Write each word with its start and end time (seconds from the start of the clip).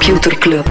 Computer 0.00 0.30
Club. 0.38 0.66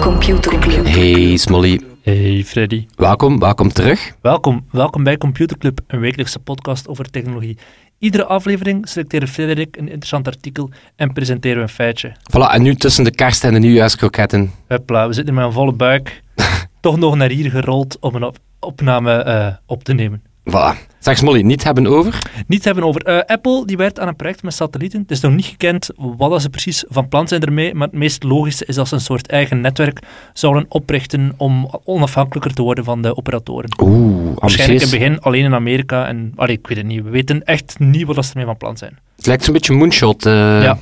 Computer 0.00 0.58
Club. 0.58 0.86
Hey 0.86 1.36
Smolly, 1.36 1.80
Hey 2.02 2.44
Freddy. 2.44 2.86
welkom, 2.96 3.38
welkom 3.38 3.72
terug. 3.72 4.12
Welkom, 4.20 4.64
welkom 4.70 5.02
bij 5.02 5.16
Computer 5.18 5.58
Club, 5.58 5.80
een 5.86 6.00
wekelijkse 6.00 6.38
podcast 6.38 6.88
over 6.88 7.10
technologie. 7.10 7.58
Iedere 7.98 8.24
aflevering 8.24 8.88
selecteert 8.88 9.28
Frederik 9.30 9.76
een 9.76 9.88
interessant 9.88 10.26
artikel 10.26 10.70
en 10.96 11.12
presenteren 11.12 11.56
we 11.56 11.62
een 11.62 11.68
feitje. 11.68 12.16
Voilà, 12.32 12.52
en 12.54 12.62
nu 12.62 12.74
tussen 12.74 13.04
de 13.04 13.10
kerst 13.10 13.44
en 13.44 13.52
de 13.52 13.58
nieuwjaarskroketten. 13.58 14.50
Hupla, 14.68 15.06
we 15.06 15.12
zitten 15.12 15.34
met 15.34 15.44
een 15.44 15.52
volle 15.52 15.72
buik, 15.72 16.22
toch 16.80 16.96
nog 16.98 17.16
naar 17.16 17.30
hier 17.30 17.50
gerold 17.50 17.96
om 18.00 18.14
een 18.14 18.24
op- 18.24 18.38
opname 18.60 19.12
eh, 19.12 19.46
op 19.66 19.84
te 19.84 19.92
nemen. 19.94 20.22
Voilà. 20.50 20.86
Zeg 20.98 21.16
Smolly, 21.18 21.40
niet 21.42 21.64
hebben 21.64 21.86
over? 21.86 22.18
Niets 22.46 22.64
hebben 22.64 22.84
over 22.84 23.02
eh, 23.02 23.18
Apple, 23.26 23.66
die 23.66 23.76
werkt 23.76 24.00
aan 24.00 24.08
een 24.08 24.16
project 24.16 24.42
met 24.42 24.54
satellieten. 24.54 25.00
Het 25.00 25.10
is 25.10 25.20
nog 25.20 25.32
niet 25.34 25.44
gekend 25.44 25.90
wat 25.96 26.42
ze 26.42 26.50
precies 26.50 26.84
van 26.88 27.08
plan 27.08 27.28
zijn 27.28 27.40
ermee, 27.42 27.74
maar 27.74 27.86
het 27.88 27.96
meest 27.96 28.22
logische 28.22 28.64
is 28.66 28.74
dat 28.74 28.88
ze 28.88 28.94
een 28.94 29.00
soort 29.00 29.28
eigen 29.28 29.60
netwerk 29.60 30.00
zouden 30.32 30.66
oprichten 30.68 31.32
om 31.36 31.70
onafhankelijker 31.84 32.54
te 32.54 32.62
worden 32.62 32.84
van 32.84 33.02
de 33.02 33.16
operatoren. 33.16 33.70
Oeh, 33.82 34.36
Waarschijnlijk 34.38 34.80
in 34.82 34.88
het 34.90 34.98
begin 34.98 35.20
alleen 35.20 35.44
in 35.44 35.54
Amerika 35.54 36.06
en 36.06 36.32
allee, 36.36 36.56
ik 36.58 36.66
weet 36.66 36.76
het 36.76 36.86
niet. 36.86 37.02
We 37.02 37.10
weten 37.10 37.44
echt 37.44 37.78
niet 37.78 38.06
wat 38.06 38.24
ze 38.24 38.30
ermee 38.30 38.46
van 38.46 38.56
plan 38.56 38.76
zijn. 38.76 38.98
Het 39.16 39.26
lijkt 39.26 39.44
zo'n 39.44 39.52
beetje 39.52 39.72
moonshot. 39.74 40.26
eh, 40.26 40.62
Ja. 40.62 40.78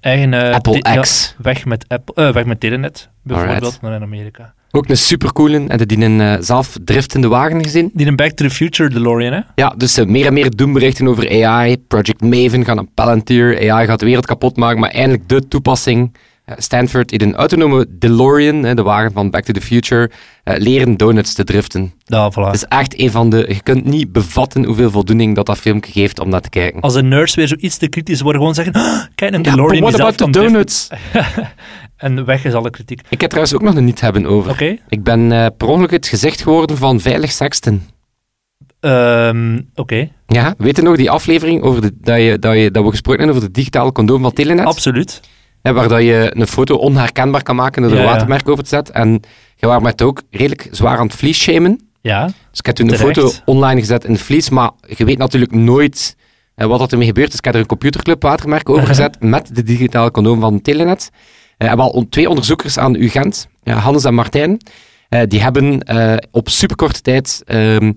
Eigen, 0.00 0.34
Apple 0.52 0.78
ja, 0.80 1.00
X. 1.00 1.34
weg 1.38 1.64
met, 1.64 1.84
Apple, 1.88 2.32
weg 2.32 2.44
met 2.44 2.60
Telenet, 2.60 3.08
bijvoorbeeld, 3.22 3.62
Alright. 3.62 3.82
naar 3.82 3.94
in 3.94 4.02
Amerika. 4.02 4.54
Ook 4.76 4.88
een 4.88 4.96
supercoole. 4.96 5.64
En 5.66 5.78
die 5.86 6.04
een 6.04 6.20
eh, 6.20 6.36
zelf 6.40 6.76
driftende 6.84 7.28
wagen 7.28 7.62
gezien. 7.62 7.90
Die 7.92 8.06
een 8.06 8.16
Back 8.16 8.30
to 8.30 8.44
the 8.44 8.54
Future 8.54 8.88
DeLorean, 8.88 9.32
hè? 9.32 9.40
Ja, 9.54 9.74
dus 9.76 9.96
eh, 9.96 10.06
meer 10.06 10.26
en 10.26 10.32
meer 10.32 10.56
doemberichten 10.56 11.08
over 11.08 11.44
AI. 11.44 11.78
Project 11.78 12.20
Maven 12.20 12.64
gaat 12.64 12.78
een 12.78 12.88
Palantir. 12.94 13.70
AI 13.70 13.86
gaat 13.86 13.98
de 13.98 14.06
wereld 14.06 14.26
kapot 14.26 14.56
maken. 14.56 14.80
Maar 14.80 14.90
eindelijk 14.90 15.28
de 15.28 15.48
toepassing. 15.48 16.16
Eh, 16.44 16.54
Stanford 16.58 17.12
in 17.12 17.20
een 17.20 17.34
autonome 17.34 17.86
DeLorean, 17.88 18.74
de 18.74 18.82
wagen 18.82 19.12
van 19.12 19.30
Back 19.30 19.44
to 19.44 19.52
the 19.52 19.60
Future, 19.60 20.10
eh, 20.42 20.56
leren 20.58 20.96
donuts 20.96 21.34
te 21.34 21.44
driften. 21.44 21.92
Ja, 22.04 22.30
voilà. 22.32 22.34
Het 22.44 22.54
is 22.54 22.64
echt 22.64 22.98
een 23.00 23.10
van 23.10 23.30
de... 23.30 23.44
Je 23.48 23.62
kunt 23.62 23.84
niet 23.84 24.12
bevatten 24.12 24.64
hoeveel 24.64 24.90
voldoening 24.90 25.34
dat 25.34 25.46
dat 25.46 25.58
filmpje 25.58 25.92
geeft 25.92 26.20
om 26.20 26.28
naar 26.28 26.40
te 26.40 26.48
kijken. 26.50 26.80
Als 26.80 26.94
de 26.94 27.02
nerds 27.02 27.34
weer 27.34 27.48
zoiets 27.48 27.76
te 27.76 27.88
kritisch 27.88 28.20
worden, 28.20 28.40
gewoon 28.40 28.54
zeggen, 28.54 28.74
"Ah, 28.74 29.02
kijk, 29.14 29.34
een 29.34 29.42
Ja, 29.42 29.50
DeLorean 29.50 29.72
die 29.72 29.80
what 29.82 29.94
about 30.00 30.16
the 30.16 30.22
kan 30.22 30.32
driften." 30.32 30.52
donuts? 30.52 30.88
En 31.96 32.24
weg 32.24 32.44
is 32.44 32.52
alle 32.52 32.70
kritiek. 32.70 33.00
Ik 33.08 33.20
heb 33.20 33.30
trouwens 33.30 33.54
ook 33.56 33.62
nog 33.62 33.74
een 33.74 33.84
niet 33.84 34.00
hebben 34.00 34.26
over. 34.26 34.50
Oké. 34.50 34.76
Ik 34.88 35.02
ben 35.02 35.32
eh, 35.32 35.46
per 35.56 35.68
ongeluk 35.68 35.90
het 35.90 36.06
gezicht 36.06 36.42
geworden 36.42 36.76
van 36.76 37.00
Veilig 37.00 37.32
Sexten. 37.32 37.82
Ehm, 38.80 39.60
Oké, 39.74 40.08
Ja, 40.26 40.54
weet 40.58 40.76
je 40.76 40.82
nog 40.82 40.96
die 40.96 41.10
aflevering 41.10 41.62
over 41.62 41.80
de, 41.80 41.92
dat, 42.00 42.18
je, 42.20 42.38
dat, 42.38 42.54
je, 42.56 42.70
dat 42.70 42.84
we 42.84 42.90
gesproken 42.90 43.20
hebben 43.22 43.36
over 43.38 43.52
de 43.52 43.58
digitale 43.58 43.92
condoom 43.92 44.22
van 44.22 44.32
Telenet? 44.32 44.64
absoluut. 44.66 45.20
Hè, 45.64 45.72
waar 45.72 45.88
dat 45.88 46.02
je 46.02 46.30
een 46.34 46.46
foto 46.46 46.76
onherkenbaar 46.76 47.42
kan 47.42 47.56
maken 47.56 47.82
door 47.82 47.90
er 47.90 47.98
een 47.98 48.04
watermerk 48.12 48.48
over 48.48 48.62
te 48.62 48.68
zetten. 48.68 48.94
En 48.94 49.20
je 49.56 49.66
was 49.66 49.82
met 49.82 50.02
ook 50.02 50.22
redelijk 50.30 50.68
zwaar 50.70 50.98
aan 50.98 51.06
het 51.06 51.16
vlies-shamen. 51.16 51.88
Ja, 52.00 52.24
Dus 52.26 52.58
ik 52.58 52.66
heb 52.66 52.74
toen 52.74 52.86
een 52.88 52.98
foto 52.98 53.30
online 53.44 53.80
gezet 53.80 54.04
in 54.04 54.12
het 54.12 54.20
vlies, 54.22 54.50
maar 54.50 54.70
je 54.96 55.04
weet 55.04 55.18
natuurlijk 55.18 55.52
nooit 55.52 56.16
eh, 56.54 56.66
wat 56.66 56.78
dat 56.78 56.92
ermee 56.92 57.06
gebeurt. 57.06 57.28
Dus 57.30 57.38
ik 57.38 57.44
heb 57.44 57.54
er 57.54 57.60
een 57.60 57.66
computerclub 57.66 58.22
watermerk 58.22 58.68
over 58.68 58.86
gezet 58.92 59.16
met 59.20 59.54
de 59.54 59.62
digitale 59.62 60.10
condoom 60.10 60.40
van 60.40 60.60
Telenet. 60.62 61.10
Eh, 61.56 61.70
en 61.70 61.76
wel 61.76 61.88
on- 61.88 62.08
twee 62.08 62.28
onderzoekers 62.28 62.78
aan 62.78 62.94
UGent, 62.94 63.48
ja, 63.62 63.74
Hannes 63.74 64.04
en 64.04 64.14
Martijn, 64.14 64.60
eh, 65.08 65.20
die 65.28 65.42
hebben 65.42 65.82
eh, 65.82 66.16
op 66.30 66.48
superkorte 66.48 67.00
tijd 67.00 67.42
ehm, 67.46 67.92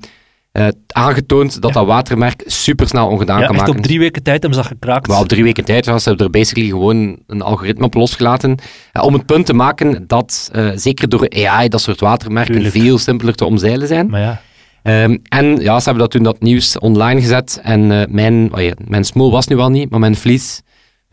eh, 0.58 0.68
aangetoond 0.88 1.62
dat 1.62 1.74
Ja. 1.74 1.80
dat 1.80 1.88
watermerk 1.88 2.44
supersnel 2.46 3.08
ongedaan 3.08 3.40
ja 3.40 3.46
kan 3.46 3.56
echt 3.56 3.66
maken. 3.66 3.80
op 3.80 3.86
drie 3.88 4.00
weken 4.00 4.24
tijd 4.24 4.42
hebben 4.42 4.64
ze 4.64 4.70
dat 4.70 4.78
gekraakt. 4.80 5.08
Maar 5.08 5.20
op 5.20 5.28
drie 5.28 5.44
weken 5.44 5.66
tijd 5.66 5.86
ja, 5.86 6.00
ze 6.00 6.08
hebben 6.10 6.26
er 6.26 6.32
basically 6.32 6.70
gewoon 6.70 7.18
een 7.28 7.42
algoritme 7.42 7.86
op 7.86 7.94
losgelaten. 7.94 8.56
eh, 8.92 9.04
om 9.04 9.14
het 9.14 9.26
punt 9.26 9.46
te 9.46 9.54
maken 9.54 10.04
dat, 10.08 10.50
eh, 10.54 10.70
zeker 10.76 11.10
door 11.10 11.30
AI, 11.30 11.68
dat 11.68 11.82
soort 11.82 12.00
watermerken 12.00 12.54
Tuurlijk. 12.54 12.76
veel 12.76 12.98
simpeler 12.98 13.36
te 13.36 13.46
omzeilen 13.46 13.88
zijn. 13.88 14.10
Maar 14.10 14.22
ja, 14.22 14.42
Ehm, 14.84 15.18
en 15.30 15.46
ja, 15.46 15.78
ze 15.80 15.84
hebben 15.86 16.04
dat 16.04 16.12
toen 16.12 16.24
dat 16.24 16.40
nieuws 16.42 16.80
online 16.80 17.22
gezet. 17.22 17.60
En 17.64 18.08
mijn, 18.10 18.50
oh 18.54 18.62
ja, 18.62 18.74
mijn 18.88 19.04
smol 19.04 19.32
was 19.32 19.48
nu 19.48 19.58
al 19.58 19.70
niet, 19.70 19.90
maar 19.90 20.00
mijn 20.00 20.16
vlies 20.16 20.62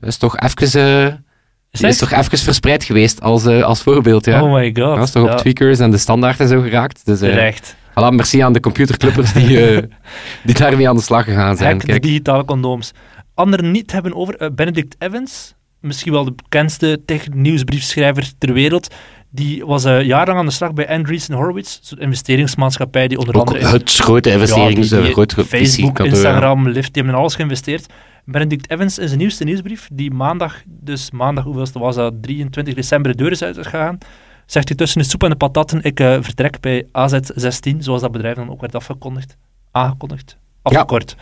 is 0.01 0.17
toch 0.17 0.37
even, 0.39 1.25
is 1.71 1.81
is 1.81 1.99
toch 1.99 2.11
even 2.13 2.39
verspreid 2.39 2.85
geweest 2.85 3.21
als, 3.21 3.47
als 3.47 3.83
voorbeeld. 3.83 4.25
Ja. 4.25 4.43
Oh 4.43 4.53
my 4.55 4.65
god. 4.75 4.97
dat 4.97 5.05
is 5.05 5.11
toch 5.11 5.23
op 5.23 5.29
Ja, 5.29 5.35
tweakers 5.35 5.79
en 5.79 5.91
de 5.91 5.99
standaard 5.99 6.41
en 6.41 6.49
zo 6.49 6.61
geraakt. 6.61 7.01
Dus 7.07 7.19
Terecht. 7.19 7.77
Voilà, 8.01 8.15
merci 8.15 8.41
aan 8.41 8.53
de 8.53 8.61
computerclippers 8.61 9.33
die, 9.33 9.67
eh, 9.71 9.83
die 10.45 10.55
daarmee 10.55 10.89
aan 10.89 10.97
de 10.97 11.03
slag 11.03 11.25
gegaan 11.25 11.57
zijn. 11.57 11.71
Hack 11.71 11.81
de 11.81 11.87
Kijk. 11.87 12.03
digitale 12.03 12.45
condooms. 12.45 12.93
Anderen 13.35 13.71
niet 13.71 13.93
hebben 13.93 14.15
over 14.15 14.37
eh, 14.37 14.49
Benedict 14.55 14.97
Evans, 14.99 15.55
misschien 15.81 16.13
wel 16.13 16.25
de 16.25 16.33
bekendste 16.33 17.03
tech-nieuwsbriefschrijver 17.07 18.33
ter 18.39 18.53
wereld. 18.53 18.95
Die 19.31 19.65
was 19.67 19.85
eh, 19.85 20.03
jarenlang 20.03 20.39
aan 20.39 20.47
de 20.47 20.53
slag 20.53 20.73
bij 20.73 20.89
Andreessen 20.89 21.35
Horowitz, 21.35 21.79
zo'n 21.83 21.99
investeringsmaatschappij 21.99 23.09
die 23.09 23.19
onder 23.19 23.35
Ook 23.37 23.49
andere... 23.49 23.67
het 23.67 23.93
grote 23.95 24.31
investering, 24.31 24.71
Ja, 24.75 24.81
dus 24.81 24.89
die- 24.89 24.99
een 24.99 25.05
die 25.05 25.13
groot 25.13 25.35
Facebook. 25.47 25.99
Instagram, 25.99 26.63
Lyft, 26.69 26.75
die 26.93 27.03
hebben 27.03 27.13
in 27.13 27.19
alles 27.21 27.35
geïnvesteerd. 27.35 27.87
Benedict 28.25 28.71
Evans 28.71 28.99
in 28.99 29.07
zijn 29.07 29.19
nieuwste 29.21 29.45
nieuwsbrief, 29.45 29.89
die 29.93 30.11
maandag, 30.11 30.63
dus 30.67 31.11
maandag, 31.11 31.45
hoeveelste 31.45 31.79
was 31.79 31.95
dat, 31.97 32.23
23 32.23 32.75
december 32.75 33.11
de 33.17 33.17
deur 33.23 33.31
is 33.31 33.43
uitgegaan, 33.43 33.99
zegt 34.47 34.69
hij 34.69 34.77
tussen 34.77 35.01
de 35.01 35.07
soep 35.09 35.23
en 35.23 35.31
de 35.31 35.37
patatten, 35.37 35.83
ik 35.83 36.01
eh, 36.01 36.17
vertrek 36.21 36.61
bij 36.61 36.85
AZ16, 36.87 37.77
zoals 37.79 38.01
dat 38.01 38.13
bedrijf 38.13 38.37
dan 38.37 38.51
ook 38.51 38.61
werd 38.61 38.75
afgekondigd. 38.75 39.37
Aangekondigd. 39.71 40.37
Afgekort. 40.63 41.17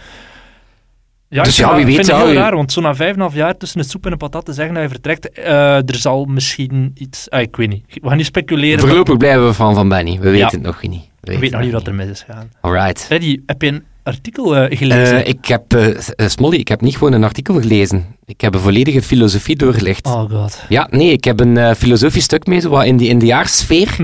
Ja, 1.28 1.42
Dus 1.42 1.58
ik 1.58 1.58
ja, 1.58 1.64
vind 1.74 1.76
wie 1.76 1.86
weet 1.86 1.94
vind 1.94 2.06
het 2.16 2.16
heel 2.26 2.32
je- 2.34 2.38
raar, 2.38 2.56
want 2.56 2.72
zo 2.72 2.80
na 2.80 2.94
vijf 2.94 3.14
en 3.14 3.20
half 3.20 3.34
jaar 3.34 3.56
tussen 3.56 3.78
de 3.80 3.86
soep 3.86 4.04
en 4.04 4.10
de 4.10 4.16
patatten 4.16 4.54
zeggen 4.54 4.74
dat 4.74 4.82
hij 4.82 4.92
vertrekt, 4.92 5.30
eh, 5.30 5.76
er 5.76 5.94
zal 5.94 6.24
misschien 6.24 6.90
iets... 6.94 7.30
ah, 7.30 7.40
ik 7.40 7.56
weet 7.56 7.68
niet. 7.68 7.84
We 8.02 8.08
gaan 8.08 8.16
niet 8.16 8.26
speculeren. 8.26 8.78
maar 8.78 8.86
Voorlopig 8.88 9.16
blijven 9.16 9.46
we 9.46 9.52
van 9.52 9.74
Van 9.74 9.88
Benny. 9.88 10.12
We 10.12 10.30
weten 10.30 10.38
Ja. 10.38 10.46
het 10.50 10.62
nog 10.62 10.82
niet. 10.82 11.08
We 11.20 11.38
weet 11.38 11.50
nog 11.50 11.60
niet 11.60 11.72
wat 11.72 11.86
er 11.86 11.94
mis 11.94 12.08
is 12.08 12.22
gegaan. 12.22 12.50
Alright. 12.60 13.04
Freddy, 13.04 13.40
heb 13.46 13.62
je 13.62 13.68
een 13.68 13.84
artikel 14.02 14.56
eh, 14.56 14.78
gelezen? 14.78 15.24
Eh, 15.24 15.28
ik 15.28 15.46
heb, 15.46 15.74
eh, 15.74 16.28
Smolly, 16.28 16.56
ik 16.56 16.68
heb 16.68 16.80
niet 16.80 16.96
gewoon 16.96 17.12
een 17.12 17.24
artikel 17.24 17.60
gelezen. 17.60 18.16
Ik 18.26 18.40
heb 18.40 18.54
een 18.54 18.60
volledige 18.60 19.02
filosofie 19.02 19.56
doorgelegd. 19.56 20.06
Oh 20.06 20.30
god. 20.30 20.64
Ja, 20.68 20.88
nee, 20.90 21.12
ik 21.12 21.24
heb 21.24 21.40
een 21.40 21.76
filosofisch 21.76 22.24
stuk 22.24 22.46
mee, 22.46 22.68
wat 22.68 22.84
in 22.84 22.96
die, 22.96 23.08
in 23.08 23.18
de 23.18 23.26
jaarsfeer. 23.26 23.96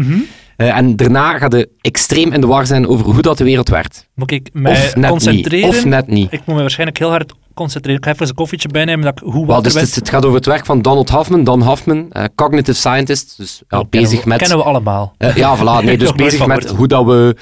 Eh, 0.58 0.76
en 0.76 0.96
daarna 0.96 1.38
gaat 1.38 1.52
je 1.52 1.68
extreem 1.80 2.32
in 2.32 2.40
de 2.40 2.46
war 2.46 2.66
zijn 2.66 2.86
over 2.86 3.06
hoe 3.06 3.22
dat 3.22 3.38
de 3.38 3.44
wereld 3.44 3.68
werkt. 3.68 4.08
Moet 4.14 4.30
ik 4.30 4.48
mij 4.52 4.72
Of 4.72 4.96
net 4.96 5.10
concentreren? 5.10 5.68
niet. 5.68 5.78
Of 5.78 5.84
net 5.84 6.06
niet. 6.06 6.32
Ik 6.32 6.40
moet 6.44 6.54
me 6.54 6.60
waarschijnlijk 6.60 6.98
heel 6.98 7.10
hard 7.10 7.32
concentreren. 7.54 7.98
Ik 7.98 8.04
ga 8.04 8.12
even 8.12 8.28
een 8.28 8.34
koffietje 8.34 8.68
bijnemen 8.68 9.04
dat 9.04 9.20
ik 9.20 9.32
hoe 9.32 9.46
Wel, 9.46 9.54
wat 9.54 9.64
dus 9.64 9.74
het, 9.74 9.94
het 9.94 10.08
gaat 10.08 10.24
over 10.24 10.36
het 10.36 10.46
werk 10.46 10.66
van 10.66 10.82
Donald 10.82 11.08
Hoffman. 11.08 11.44
Don 11.44 11.62
Hoffman, 11.62 12.12
eh, 12.12 12.24
cognitive 12.34 12.78
scientist. 12.78 13.34
Dus 13.36 13.62
ja, 13.68 13.84
bezig 13.84 14.24
met... 14.24 14.38
Kennen 14.38 14.58
we 14.58 14.64
allemaal. 14.64 15.14
Ja, 15.34 15.56
voilà. 15.58 15.84
Nee, 15.84 15.98
dus 16.04 16.12
bezig 16.12 16.46
met 16.46 16.68
hoe, 16.68 16.86
dat 16.86 17.04
we, 17.04 17.36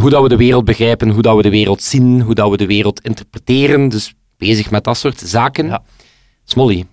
hoe 0.00 0.10
dat 0.10 0.22
we 0.22 0.28
de 0.28 0.36
wereld 0.36 0.64
begrijpen, 0.64 1.08
hoe 1.08 1.22
dat 1.22 1.36
we 1.36 1.42
de 1.42 1.50
wereld 1.50 1.82
zien, 1.82 2.20
hoe 2.20 2.34
dat 2.34 2.50
we 2.50 2.56
de 2.56 2.66
wereld 2.66 3.00
interpreteren. 3.00 3.88
Dus 3.88 4.14
bezig 4.36 4.70
met 4.70 4.84
dat 4.84 4.96
soort 4.96 5.18
zaken. 5.20 5.66
Ja. 5.66 5.82
Smolly, 6.44 6.84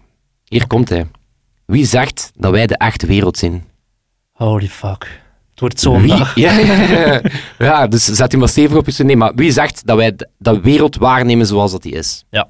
hier 0.44 0.68
komt 0.68 0.90
hij. 0.90 1.08
Wie 1.66 1.86
zegt 1.86 2.32
dat 2.36 2.52
wij 2.52 2.68
de 2.68 2.78
echte 2.78 3.06
wereld 3.08 3.38
zien? 3.38 3.64
Holy 4.32 4.68
fuck. 4.68 5.22
Het 5.52 5.60
wordt 5.60 5.80
zo'n 5.80 6.02
Wie? 6.02 6.08
dag. 6.10 6.36
Ja, 6.36 6.52
ja, 6.58 6.74
ja. 6.98 7.22
ja, 7.58 7.88
dus 7.88 8.06
zet 8.06 8.34
u 8.34 8.38
maar 8.38 8.50
stevig 8.50 8.78
op 8.78 8.90
je. 8.90 9.04
Nee, 9.04 9.16
maar 9.18 9.32
wie 9.36 9.52
zegt 9.52 9.86
dat 9.86 9.98
wij 9.98 10.16
de, 10.38 10.60
wereld 10.62 10.96
waarnemen 10.96 11.46
zoals 11.46 11.72
dat 11.72 11.82
die 11.84 11.94
is? 11.94 12.26
Ja. 12.30 12.50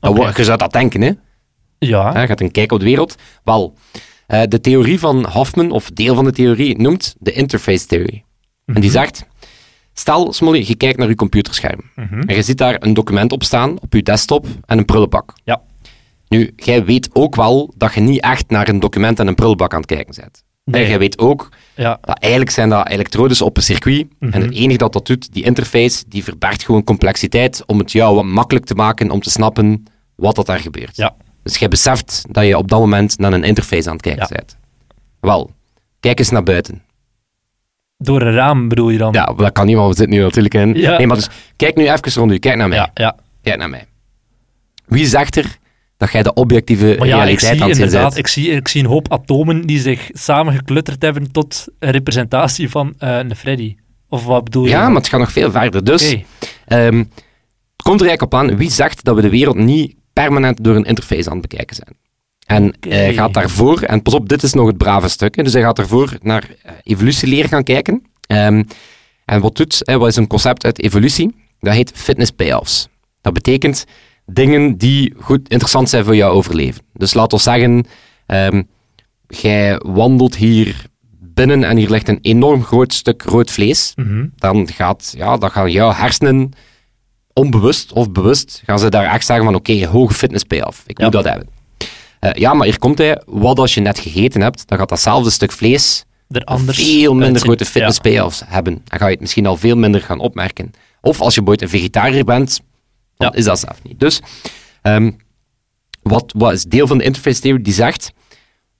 Wo- 0.00 0.30
Je 0.36 0.44
zou 0.44 0.58
dat 0.58 0.72
denken, 0.72 1.00
hè? 1.00 1.10
Ja. 1.78 2.20
Je 2.20 2.26
gaat 2.26 2.40
een 2.40 2.50
kijk 2.50 2.72
op 2.72 2.78
de 2.78 2.84
wereld. 2.84 3.14
Wel, 3.44 3.74
eh, 4.26 4.42
de 4.48 4.60
theorie 4.60 4.98
van 4.98 5.26
Hoffman, 5.26 5.70
of 5.70 5.90
deel 5.90 6.14
van 6.14 6.24
de 6.24 6.32
theorie, 6.32 6.78
noemt 6.80 7.14
de 7.18 7.32
interface 7.32 7.86
theory. 7.86 8.24
En 8.64 8.72
Mhm. 8.72 8.80
die 8.80 8.90
zegt, 8.90 9.24
stel, 9.98 10.32
Smolly, 10.32 10.64
je 10.66 10.74
kijkt 10.76 10.98
naar 10.98 11.08
je 11.08 11.14
computerscherm. 11.14 11.80
Mhm. 11.94 12.20
En 12.20 12.34
je 12.34 12.42
ziet 12.42 12.58
daar 12.58 12.76
een 12.78 12.94
document 12.94 13.32
op 13.32 13.42
staan, 13.42 13.80
op 13.80 13.92
je 13.92 14.02
desktop, 14.02 14.46
en 14.66 14.78
een 14.78 14.84
prullenbak. 14.84 15.32
Ja. 15.44 15.62
Nu, 16.28 16.52
jij 16.56 16.84
weet 16.84 17.08
ook 17.12 17.34
wel 17.36 17.72
dat 17.76 17.94
je 17.94 18.00
niet 18.00 18.20
echt 18.20 18.50
naar 18.50 18.68
een 18.68 18.80
document 18.80 19.18
en 19.20 19.26
een 19.26 19.34
prullenbak 19.34 19.72
aan 19.72 19.80
het 19.80 19.88
kijken 19.88 20.14
bent. 20.20 20.44
Nee. 20.64 20.82
En 20.82 20.88
jij 20.88 20.98
weet 20.98 21.18
ook 21.18 21.48
Ja. 21.74 21.98
dat 22.00 22.18
eigenlijk 22.18 22.52
zijn 22.52 22.68
dat 22.68 22.88
elektrodes 22.88 23.42
op 23.42 23.56
een 23.56 23.62
circuit. 23.62 24.06
Mhm. 24.18 24.32
En 24.32 24.40
het 24.40 24.52
enige 24.54 24.78
dat 24.78 24.92
dat 24.92 25.06
doet, 25.06 25.32
die 25.32 25.44
interface, 25.44 26.04
die 26.08 26.24
verbergt 26.24 26.64
gewoon 26.64 26.84
complexiteit 26.84 27.62
om 27.66 27.78
het 27.78 27.92
jou 27.92 28.14
wat 28.14 28.24
makkelijk 28.24 28.64
te 28.66 28.74
maken 28.74 29.10
om 29.10 29.20
te 29.20 29.30
snappen 29.30 29.84
wat 30.14 30.34
dat 30.34 30.46
daar 30.46 30.58
gebeurt. 30.60 30.96
Ja. 30.96 31.14
Dus 31.42 31.56
jij 31.56 31.68
beseft 31.68 32.24
dat 32.30 32.46
je 32.46 32.58
op 32.58 32.68
dat 32.68 32.80
moment 32.80 33.18
naar 33.18 33.32
een 33.32 33.44
interface 33.44 33.86
aan 33.88 33.92
het 33.94 34.02
kijken 34.04 34.26
Ja. 34.30 34.36
bent. 34.36 34.56
Wel, 35.20 35.50
kijk 36.00 36.18
eens 36.18 36.30
naar 36.30 36.42
buiten. 36.42 36.82
Door 37.98 38.22
een 38.22 38.32
raam 38.32 38.68
bedoel 38.68 38.90
je 38.90 38.98
dan? 38.98 39.12
Ja, 39.12 39.24
dat 39.36 39.52
kan 39.52 39.66
niet, 39.66 39.76
want 39.76 39.88
we 39.88 39.96
zitten 39.96 40.16
nu 40.16 40.22
natuurlijk 40.22 40.54
in. 40.54 40.74
Ja. 40.74 40.96
Nee, 40.96 41.06
maar 41.06 41.16
dus, 41.16 41.28
kijk 41.56 41.76
nu 41.76 41.90
even 41.90 42.12
rond 42.12 42.32
u, 42.32 42.38
kijk 42.38 42.56
naar 42.56 42.68
mij. 42.68 42.78
Ja, 42.78 42.90
ja. 42.94 43.16
Kijk 43.42 43.58
naar 43.58 43.70
mij. 43.70 43.84
Wie 44.86 45.06
zegt 45.06 45.36
er 45.36 45.56
dat 45.96 46.12
jij 46.12 46.22
de 46.22 46.34
objectieve 46.34 46.94
Maar 46.98 47.06
ja, 47.06 47.14
ik 47.16 47.22
realiteit 47.22 47.52
zie 47.52 47.62
aan 47.62 47.68
het 47.68 47.76
zien 47.76 47.86
inderdaad, 47.86 48.14
bent? 48.14 48.18
ik 48.18 48.26
zie, 48.26 48.50
ik 48.50 48.68
zie 48.68 48.82
een 48.82 48.88
hoop 48.88 49.12
atomen 49.12 49.66
die 49.66 49.80
zich 49.80 50.08
samen 50.12 50.54
geklutterd 50.54 51.02
hebben 51.02 51.32
tot 51.32 51.66
een 51.78 51.90
representatie 51.90 52.70
van 52.70 52.94
eh, 52.98 53.18
een 53.18 53.36
Freddy. 53.36 53.76
Of 54.08 54.24
wat 54.24 54.44
bedoel 54.44 54.64
je? 54.64 54.70
Ja, 54.70 54.86
maar 54.88 54.96
het 54.96 55.08
gaat 55.08 55.20
nog 55.20 55.32
veel 55.32 55.50
verder. 55.50 55.84
Dus 55.84 56.14
Oké. 56.14 56.22
ehm, 56.66 56.98
het 56.98 57.82
komt 57.82 58.00
er 58.00 58.06
eigenlijk 58.06 58.22
op 58.22 58.34
aan, 58.34 58.56
wie 58.56 58.70
zegt 58.70 59.04
dat 59.04 59.14
we 59.14 59.22
de 59.22 59.30
wereld 59.30 59.56
niet 59.56 59.94
permanent 60.12 60.64
door 60.64 60.76
een 60.76 60.84
interface 60.84 61.30
aan 61.30 61.38
het 61.38 61.48
bekijken 61.48 61.76
zijn? 61.76 61.96
En 62.46 62.74
Oké. 62.74 62.88
hij 62.94 63.14
gaat 63.14 63.34
daarvoor, 63.34 63.82
en 63.82 64.02
pas 64.02 64.14
op, 64.14 64.28
dit 64.28 64.42
is 64.42 64.52
nog 64.52 64.66
het 64.66 64.76
brave 64.76 65.08
stuk, 65.08 65.36
hè, 65.36 65.42
dus 65.42 65.52
hij 65.52 65.62
gaat 65.62 65.76
daarvoor 65.76 66.18
naar 66.22 66.48
eh, 66.62 66.72
evolutieleer 66.82 67.48
gaan 67.48 67.62
kijken. 67.62 68.02
Ehm, 68.26 68.62
en 69.24 69.40
wat 69.40 69.56
doet, 69.56 69.80
hè, 69.84 69.98
wat 69.98 70.08
is 70.08 70.16
een 70.16 70.26
concept 70.26 70.64
uit 70.64 70.82
evolutie? 70.82 71.34
Dat 71.60 71.74
heet 71.74 71.92
fitness 71.94 72.30
payoffs. 72.30 72.88
Dat 73.20 73.32
betekent 73.32 73.84
dingen 74.26 74.76
die 74.76 75.14
goed 75.20 75.48
interessant 75.48 75.88
zijn 75.88 76.04
voor 76.04 76.16
jouw 76.16 76.30
overleven. 76.32 76.82
Dus 76.92 77.14
laat 77.14 77.32
ons 77.32 77.42
zeggen, 77.42 77.86
ehm, 78.26 78.62
jij 79.28 79.80
wandelt 79.84 80.36
hier 80.36 80.84
binnen 81.20 81.64
en 81.64 81.76
hier 81.76 81.90
ligt 81.90 82.08
een 82.08 82.18
enorm 82.22 82.62
groot 82.64 82.92
stuk 82.92 83.22
rood 83.22 83.50
vlees 83.50 83.92
Mhm. 83.96 84.26
dan 84.36 84.68
gaat, 84.72 85.14
ja, 85.16 85.36
dan 85.36 85.50
gaan 85.50 85.70
jouw 85.70 85.92
hersenen 85.92 86.50
onbewust 87.32 87.92
of 87.92 88.10
bewust, 88.12 88.62
gaan 88.64 88.78
ze 88.78 88.88
daar 88.88 89.12
echt 89.12 89.26
zeggen 89.26 89.44
van 89.44 89.54
oké, 89.54 89.86
hoge 89.86 90.14
fitness 90.14 90.44
payoff. 90.44 90.82
Ik 90.86 90.98
Ja. 90.98 91.04
moet 91.04 91.12
dat 91.12 91.24
hebben. 91.24 91.48
Eh, 92.32 92.40
ja, 92.40 92.54
maar 92.54 92.66
hier 92.66 92.78
komt 92.78 92.98
hij. 92.98 93.22
Wat 93.26 93.58
als 93.58 93.74
je 93.74 93.80
net 93.80 93.98
gegeten 93.98 94.40
hebt, 94.40 94.68
dan 94.68 94.78
gaat 94.78 94.88
datzelfde 94.88 95.30
stuk 95.30 95.52
vlees 95.52 96.04
Er 96.28 96.44
anders 96.44 96.76
veel 96.78 97.10
minder 97.10 97.26
uitzien. 97.28 97.46
grote 97.46 97.64
fitness 97.64 97.96
Ja. 98.02 98.10
payoffs 98.10 98.42
hebben. 98.46 98.80
Dan 98.84 98.98
ga 98.98 99.04
je 99.06 99.12
het 99.12 99.20
misschien 99.20 99.46
al 99.46 99.56
veel 99.56 99.76
minder 99.76 100.00
gaan 100.00 100.18
opmerken. 100.18 100.70
Of 101.00 101.20
als 101.20 101.34
je 101.34 101.42
bijvoorbeeld 101.42 101.72
een 101.72 101.78
vegetariër 101.78 102.24
bent, 102.24 102.60
dan 103.16 103.30
Ja. 103.32 103.38
is 103.38 103.44
dat 103.44 103.58
zelf 103.58 103.82
niet. 103.82 104.00
Dus, 104.00 104.20
ehm, 104.82 105.10
wat, 106.02 106.32
wat 106.36 106.52
is 106.52 106.64
deel 106.64 106.86
van 106.86 106.98
de 106.98 107.04
interface 107.04 107.40
theory 107.40 107.62
die 107.62 107.72
zegt, 107.72 108.10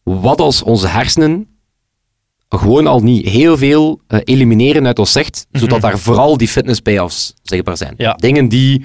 wat 0.03 0.41
als 0.41 0.63
onze 0.63 0.89
hersenen 0.89 1.49
gewoon 2.49 2.87
al 2.87 3.01
niet 3.01 3.29
heel 3.29 3.57
veel 3.57 4.01
eh, 4.07 4.21
elimineren 4.25 4.87
uit 4.87 4.99
ons 4.99 5.13
zicht, 5.13 5.47
zodat 5.53 5.81
daar 5.81 5.99
vooral 5.99 6.37
die 6.37 6.49
fitness 6.49 6.81
payoffs 6.81 7.35
zichtbaar 7.43 7.77
zijn. 7.77 7.93
Mhm. 7.93 8.03
Ja. 8.03 8.13
Dingen 8.13 8.49
die 8.49 8.85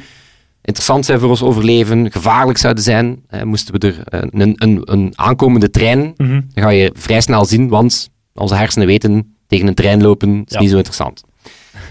interessant 0.61 1.05
zijn 1.05 1.19
voor 1.19 1.29
ons 1.29 1.41
overleven, 1.43 2.11
gevaarlijk 2.11 2.57
zouden 2.57 2.83
zijn. 2.83 3.23
Eh, 3.27 3.41
moesten 3.43 3.73
we 3.79 3.87
er 3.87 4.03
eh, 4.03 4.27
een, 4.31 4.53
een, 4.57 4.81
een 4.83 5.11
aankomende 5.15 5.69
trein, 5.69 6.13
Mhm. 6.17 6.41
dan 6.53 6.63
ga 6.63 6.69
je 6.69 6.91
vrij 6.95 7.21
snel 7.21 7.45
zien, 7.45 7.69
want 7.69 8.09
onze 8.33 8.55
hersenen 8.55 8.87
weten 8.87 9.35
tegen 9.47 9.67
een 9.67 9.73
trein 9.75 10.01
lopen 10.01 10.41
is 10.45 10.53
Ja. 10.53 10.59
niet 10.59 10.69
zo 10.69 10.75
interessant. 10.75 11.23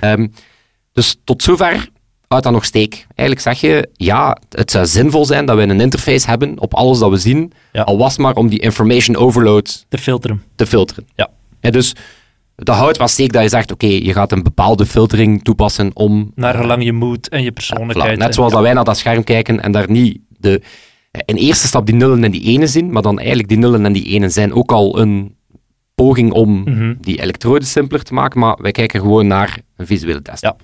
Ehm, 0.01 0.27
dus 0.93 1.17
tot 1.25 1.43
zover 1.43 1.89
houdt 2.29 2.45
dat 2.45 2.53
nog 2.53 2.65
steek. 2.65 3.07
Eigenlijk 3.15 3.41
zeg 3.41 3.61
je, 3.71 3.89
ja, 3.93 4.37
het 4.49 4.71
zou 4.71 4.87
zinvol 4.87 5.25
zijn 5.25 5.47
dat 5.47 5.57
we 5.57 5.63
een 5.63 5.81
interface 5.81 6.27
hebben 6.29 6.61
op 6.61 6.75
alles 6.75 6.99
dat 6.99 7.11
we 7.11 7.17
zien, 7.17 7.53
Ja. 7.73 7.83
al 7.83 7.99
was 7.99 8.17
maar 8.19 8.35
om 8.37 8.49
die 8.49 8.59
information 8.59 9.17
overload 9.17 9.85
Te 9.89 9.99
filteren. 9.99 10.43
te 10.57 10.67
filteren. 10.67 11.07
Ja. 11.15 11.29
Ja, 11.61 11.71
dus 11.71 11.95
dat 12.63 12.77
houdt 12.77 12.97
wel 12.99 13.09
steek 13.09 13.33
dat 13.33 13.43
je 13.43 13.49
zegt, 13.49 13.73
oké, 13.73 13.87
je 13.87 14.13
gaat 14.13 14.33
een 14.33 14.43
bepaalde 14.43 14.87
filtering 14.87 15.43
toepassen 15.45 15.91
om... 15.95 16.33
Naar 16.35 16.55
gelang 16.55 16.85
je 16.85 16.93
moed 16.93 17.29
en 17.29 17.43
je 17.43 17.51
voilà, 17.51 17.55
persoonlijkheid. 17.55 18.19
net 18.19 18.35
zoals 18.35 18.53
dat 18.53 18.63
wij 18.63 18.73
naar 18.73 18.85
dat 18.85 18.99
scherm 18.99 19.25
kijken 19.25 19.61
en 19.63 19.73
daar 19.73 19.91
niet 19.91 20.19
de... 20.29 20.63
In 21.25 21.37
eerste 21.37 21.67
stap 21.67 21.87
die 21.87 21.95
nullen 21.95 22.25
en 22.25 22.31
die 22.31 22.43
enen 22.43 22.69
zien, 22.69 22.93
maar 22.93 23.03
dan 23.03 23.19
eigenlijk 23.19 23.49
die 23.49 23.59
nullen 23.59 23.85
en 23.85 23.93
die 23.93 24.05
enen 24.05 24.31
zijn 24.31 24.53
ook 24.53 24.73
al 24.73 24.99
een 24.99 25.35
poging 25.95 26.33
om 26.33 26.63
Mhm. 26.63 26.95
die 27.01 27.21
elektroden 27.23 27.69
simpeler 27.69 28.05
te 28.05 28.15
maken, 28.15 28.41
maar 28.41 28.57
wij 28.63 28.71
kijken 28.71 29.01
gewoon 29.01 29.27
naar 29.27 29.59
een 29.77 29.87
visuele 29.87 30.23
test. 30.23 30.43
Ja. 30.43 30.57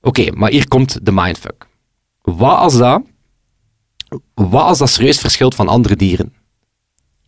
Oké, 0.00 0.30
maar 0.32 0.50
hier 0.50 0.68
komt 0.68 0.98
de 1.06 1.12
mindfuck. 1.12 1.66
Wat 2.22 2.56
als 2.58 2.76
dat, 2.78 3.02
wat 4.34 4.62
als 4.62 4.78
dat 4.78 4.90
serieus 4.90 5.18
verschilt 5.20 5.54
van 5.54 5.68
andere 5.68 5.96
dieren? 5.96 6.32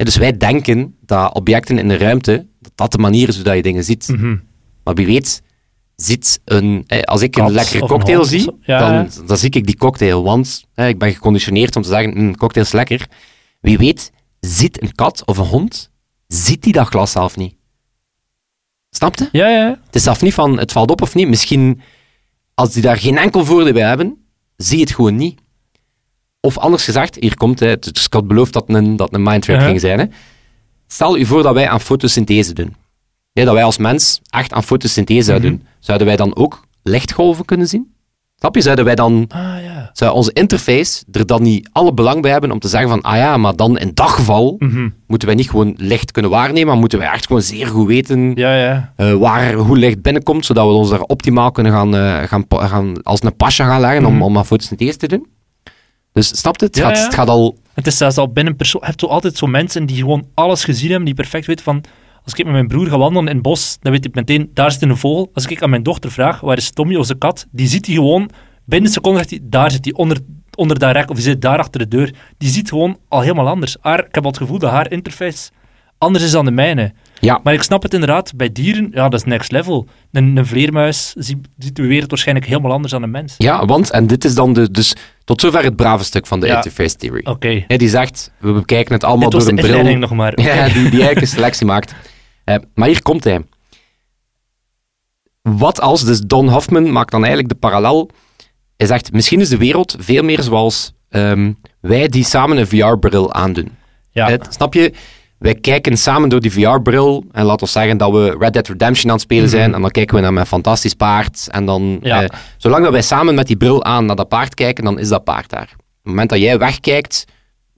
Ja, 0.01 0.07
dus 0.07 0.17
wij 0.17 0.37
denken 0.37 0.97
dat 1.01 1.35
objecten 1.35 1.79
in 1.79 1.89
de 1.89 1.97
ruimte, 1.97 2.47
dat 2.61 2.73
dat 2.75 2.93
de 2.93 2.99
manier 2.99 3.29
is 3.29 3.35
hoe 3.35 3.45
dat 3.45 3.55
je 3.55 3.63
dingen 3.63 3.85
ziet. 3.85 4.09
Mhm. 4.09 4.37
Maar 4.85 4.95
wie 4.95 5.07
weet, 5.07 5.43
ziet 5.97 6.41
een, 6.45 6.85
eh, 6.87 7.03
als 7.03 7.23
ik 7.23 7.31
Kat 7.31 7.49
een 7.49 7.55
lekkere 7.55 7.83
een 7.83 7.89
cocktail 7.89 8.25
zie. 8.25 8.51
Ja, 8.61 8.79
dan, 8.79 9.27
dan 9.27 9.37
zie 9.37 9.51
ik 9.51 9.67
die 9.67 9.77
cocktail. 9.77 10.23
Want 10.25 10.65
eh, 10.75 10.89
ik 10.89 10.99
ben 10.99 11.13
geconditioneerd 11.13 11.77
om 11.77 11.83
te 11.83 11.89
zeggen, 11.89 12.25
"Mm, 12.25 12.37
cocktail 12.37 12.67
is 12.67 12.73
lekker. 12.73 13.07
Wie 13.61 13.79
weet, 13.79 14.13
ziet 14.41 14.83
een 14.83 14.95
kat 14.95 15.27
of 15.27 15.39
een 15.39 15.47
hond, 15.47 15.91
ziet 16.27 16.63
die 16.63 16.73
dat 16.73 16.87
glas 16.87 17.11
zelf 17.13 17.37
niet. 17.37 17.55
Snap 18.91 19.17
je? 19.17 19.29
Ja, 19.33 19.49
ja. 19.49 19.81
Het 19.87 19.95
is 19.95 20.03
zelf 20.03 20.23
niet 20.23 20.35
van, 20.35 20.59
het 20.59 20.73
valt 20.73 20.91
op 20.91 21.03
of 21.03 21.15
niet. 21.15 21.29
Misschien, 21.29 21.81
als 22.55 22.73
die 22.73 22.83
daar 22.83 22.99
geen 22.99 23.19
enkel 23.19 23.45
voordeel 23.45 23.73
bij 23.73 23.89
hebben, 23.89 24.17
zie 24.57 24.77
je 24.77 24.85
het 24.85 24.95
gewoon 24.95 25.17
niet. 25.17 25.41
Of 26.41 26.59
anders 26.59 26.85
gezegd, 26.85 27.17
hier 27.21 27.37
komt 27.37 27.61
het, 27.61 28.09
had 28.11 28.27
beloofd 28.29 28.53
dat 28.53 28.65
een, 28.67 28.97
dat 28.97 29.15
een 29.15 29.23
mindtrap 29.23 29.61
ging 29.61 29.81
zijn. 29.81 29.99
Hè. 29.99 30.05
Stel 30.87 31.17
je 31.17 31.27
voor 31.27 31.43
dat 31.43 31.55
wij 31.55 31.69
aan 31.69 31.81
fotosynthese 31.81 32.53
doen. 32.55 32.75
Dat 33.33 33.53
wij 33.55 33.65
als 33.65 33.79
mens 33.79 34.21
echt 34.31 34.53
aan 34.53 34.63
fotosynthese 34.65 35.23
zouden 35.23 35.51
Mhm. 35.53 35.59
doen. 35.59 35.69
Zouden 35.79 36.07
wij 36.07 36.17
dan 36.17 36.37
ook 36.37 36.65
lichtgolven 36.83 37.45
kunnen 37.45 37.67
zien? 37.69 37.93
Snap 38.37 38.55
je? 38.55 38.61
Zouden 38.61 38.85
wij 38.85 38.95
dan, 38.95 39.25
Ah, 39.29 39.41
ja. 39.65 39.91
zou 39.93 40.15
onze 40.15 40.33
interface 40.33 41.05
er 41.13 41.27
dan 41.27 41.43
niet 41.43 41.69
alle 41.73 41.95
belang 41.95 42.23
bij 42.23 42.31
hebben 42.31 42.51
om 42.51 42.59
te 42.59 42.69
zeggen 42.69 42.89
van, 42.91 43.01
ah 43.03 43.17
ja, 43.17 43.37
maar 43.37 43.57
dan 43.57 43.79
in 43.79 43.91
dat 43.95 44.09
geval 44.09 44.55
Mhm. 44.59 44.89
moeten 45.07 45.29
wij 45.29 45.37
niet 45.37 45.51
gewoon 45.51 45.75
licht 45.77 46.11
kunnen 46.13 46.31
waarnemen, 46.31 46.67
maar 46.67 46.77
moeten 46.77 46.99
wij 46.99 47.09
echt 47.11 47.27
gewoon 47.27 47.43
zeer 47.43 47.67
goed 47.67 47.87
weten 47.87 48.33
Ja, 48.35 48.55
ja. 48.57 48.93
eh, 48.97 49.13
waar, 49.15 49.53
hoe 49.55 49.79
licht 49.79 50.03
binnenkomt, 50.03 50.47
zodat 50.47 50.67
we 50.67 50.73
ons 50.73 50.91
daar 50.91 51.01
optimaal 51.01 51.51
kunnen 51.51 51.73
gaan, 51.73 51.95
eh, 51.97 52.23
gaan, 52.23 52.45
gaan 52.49 53.03
als 53.03 53.23
een 53.23 53.37
pasje 53.37 53.63
gaan 53.63 53.81
leggen 53.81 54.05
om, 54.05 54.15
Mhm. 54.15 54.23
om 54.23 54.37
aan 54.39 54.47
fotosynthese 54.47 54.97
te 54.97 55.09
doen. 55.09 55.27
Dus 56.13 56.39
snapt 56.39 56.61
het? 56.61 56.75
Het, 56.75 56.85
gaat, 56.85 56.97
ja. 56.97 57.05
het 57.05 57.15
gaat 57.15 57.29
al... 57.29 57.59
Het 57.75 57.87
is 57.87 57.97
zelfs 57.97 58.17
al 58.17 58.33
binnen 58.33 58.57
persoon. 58.57 58.81
Je 58.81 58.87
hebt 58.87 59.01
zo 59.01 59.07
altijd 59.07 59.37
zo 59.37 59.47
mensen 59.47 59.87
die 59.87 59.97
gewoon 59.97 60.29
alles 60.35 60.65
gezien 60.65 60.89
hebben, 60.89 61.07
die 61.07 61.15
perfect 61.15 61.47
weten 61.47 61.65
van. 61.65 61.85
Als 62.25 62.35
ik 62.35 62.45
met 62.45 62.53
mijn 62.53 62.69
broer 62.69 62.87
ga 62.87 62.99
wandelen 62.99 63.29
in 63.29 63.35
het 63.35 63.43
bos, 63.43 63.79
dan 63.81 63.93
weet 63.93 64.05
ik 64.05 64.15
meteen, 64.15 64.51
daar 64.55 64.73
zit 64.73 64.83
een 64.83 64.97
vogel. 64.97 65.31
Als 65.35 65.47
ik 65.47 65.63
aan 65.63 65.71
mijn 65.71 65.83
dochter 65.83 66.11
vraag, 66.11 66.41
waar 66.41 66.57
is 66.57 66.71
Tommy, 66.71 66.97
onze 66.97 67.15
kat, 67.15 67.47
die 67.51 67.67
ziet 67.67 67.87
hij 67.87 67.95
gewoon, 67.95 68.31
binnen 68.65 68.89
een 68.89 68.95
seconde 68.95 69.19
zegt 69.19 69.31
hij, 69.31 69.41
daar 69.43 69.71
zit 69.71 69.85
hij, 69.85 69.95
onder, 69.95 70.19
onder 70.55 70.79
dat 70.79 70.93
rek, 70.93 71.11
of 71.11 71.15
die 71.15 71.25
zit 71.25 71.43
daar 71.43 71.59
achter 71.59 71.81
de 71.81 71.89
deur. 71.89 72.15
Die 72.39 72.51
ziet 72.51 72.69
gewoon 72.69 72.99
al 73.09 73.21
helemaal 73.21 73.49
anders. 73.49 73.77
Haar, 73.81 73.99
ik 73.99 74.15
heb 74.15 74.25
al 74.25 74.31
het 74.31 74.39
gevoel 74.39 74.59
dat 74.59 74.71
haar 74.71 74.91
interface 74.91 75.51
anders 75.99 76.25
is 76.25 76.31
dan 76.31 76.45
de 76.45 76.51
mijne. 76.51 76.93
Ja, 77.21 77.41
Maar 77.43 77.55
ik 77.55 77.63
snap 77.63 77.83
het 77.83 77.93
inderdaad, 77.95 78.33
bij 78.37 78.53
dieren, 78.53 78.89
ja, 78.93 79.09
dat 79.09 79.21
is 79.21 79.27
next 79.27 79.53
level. 79.53 79.87
Een, 80.13 80.37
een 80.37 80.47
vleermuis 80.47 81.13
ziet, 81.17 81.39
ziet 81.59 81.77
de 81.77 81.87
wereld 81.87 82.11
waarschijnlijk 82.11 82.47
helemaal 82.47 82.73
anders 82.73 82.93
dan 82.93 83.03
een 83.03 83.11
mens. 83.11 83.35
ja, 83.39 83.65
want, 83.65 83.91
en 83.91 84.07
dit 84.07 84.25
is 84.25 84.35
dan 84.35 84.53
de, 84.53 84.71
dus 84.71 84.95
tot 85.25 85.41
zover 85.41 85.63
het 85.65 85.77
brave 85.77 86.05
stuk 86.05 86.27
van 86.27 86.41
de 86.41 86.47
Ja. 86.47 86.57
interface 86.57 86.97
theory. 86.97 87.21
Oké. 87.25 87.65
Ja, 87.69 87.77
die 87.77 87.89
zegt, 87.89 88.33
we 88.39 88.53
bekijken 88.53 88.95
het 88.95 89.05
allemaal 89.05 89.31
Dit 89.31 89.33
was 89.33 89.43
door 89.45 89.53
een 89.53 89.59
bril. 89.59 89.71
inleiding 89.71 90.01
nog 90.01 90.13
maar. 90.15 90.41
Ja, 90.41 90.65
die, 90.65 90.73
die 90.75 90.83
eigenlijk 90.91 91.21
een 91.21 91.27
selectie 91.27 91.67
maakt. 91.67 91.95
Eh, 92.45 92.57
maar 92.75 92.89
hier 92.89 93.03
komt 93.03 93.25
hij. 93.25 93.41
Wat 95.43 95.81
als, 95.81 96.05
dus 96.05 96.21
Don 96.21 96.49
Hoffman 96.49 96.93
maakt 96.93 97.11
dan 97.11 97.21
eigenlijk 97.21 97.53
de 97.53 97.59
parallel. 97.59 98.11
Hij 98.77 98.87
zegt, 98.87 99.13
misschien 99.13 99.41
is 99.41 99.49
de 99.49 99.57
wereld 99.57 99.97
veel 99.99 100.23
meer 100.23 100.43
zoals 100.43 100.93
ehm, 101.09 101.53
wij 101.81 102.09
die 102.09 102.25
samen 102.25 102.57
een 102.57 102.67
VR-bril 102.67 103.33
aandoen. 103.33 103.71
Ja. 104.11 104.31
Eh, 104.31 104.39
snap 104.49 104.75
je? 104.75 104.93
Wij 105.41 105.55
kijken 105.55 105.97
samen 105.97 106.29
door 106.29 106.41
die 106.41 106.53
VR-bril 106.53 107.25
en 107.33 107.45
laten 107.45 107.67
we 107.67 107.73
zeggen 107.73 107.97
dat 107.97 108.13
we 108.13 108.37
Red 108.39 108.53
Dead 108.53 108.69
Redemption 108.69 109.11
aan 109.11 109.17
het 109.17 109.25
spelen 109.25 109.49
zijn 109.49 109.75
en 109.75 109.81
dan 109.81 109.91
kijken 109.91 110.15
we 110.17 110.23
naar 110.23 110.33
mijn 110.33 110.47
fantastisch 110.47 110.95
paard 110.95 111.49
en 111.51 111.65
dan... 111.65 111.93
Mhm. 111.93 112.07
Ja. 112.07 112.23
eh, 112.23 112.39
zolang 112.57 112.83
dat 112.83 112.93
wij 112.93 113.03
samen 113.03 113.35
met 113.35 113.47
die 113.47 113.57
bril 113.57 113.85
aan 113.85 114.07
naar 114.07 114.17
dat 114.17 114.29
paard 114.29 114.55
kijken, 114.55 114.85
dan 114.85 114.99
is 114.99 115.09
dat 115.09 115.25
paard 115.25 115.51
daar. 115.51 115.63
Op 115.63 115.79
het 115.79 116.05
moment 116.05 116.29
dat 116.31 116.39
jij 116.39 116.59
wegkijkt, 116.59 117.25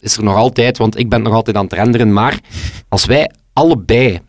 is 0.01 0.17
er 0.17 0.23
nog 0.25 0.37
altijd, 0.37 0.79
want 0.79 0.99
ik 0.99 1.09
ben 1.09 1.23
nog 1.23 1.35
altijd 1.35 1.57
aan 1.57 1.65
het 1.65 1.73
renderen, 1.73 2.13
maar 2.13 2.39
als 2.89 3.05
wij 3.05 3.31
allebei... 3.53 4.21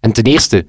En 0.00 0.12
ten 0.12 0.24
eerste, 0.24 0.66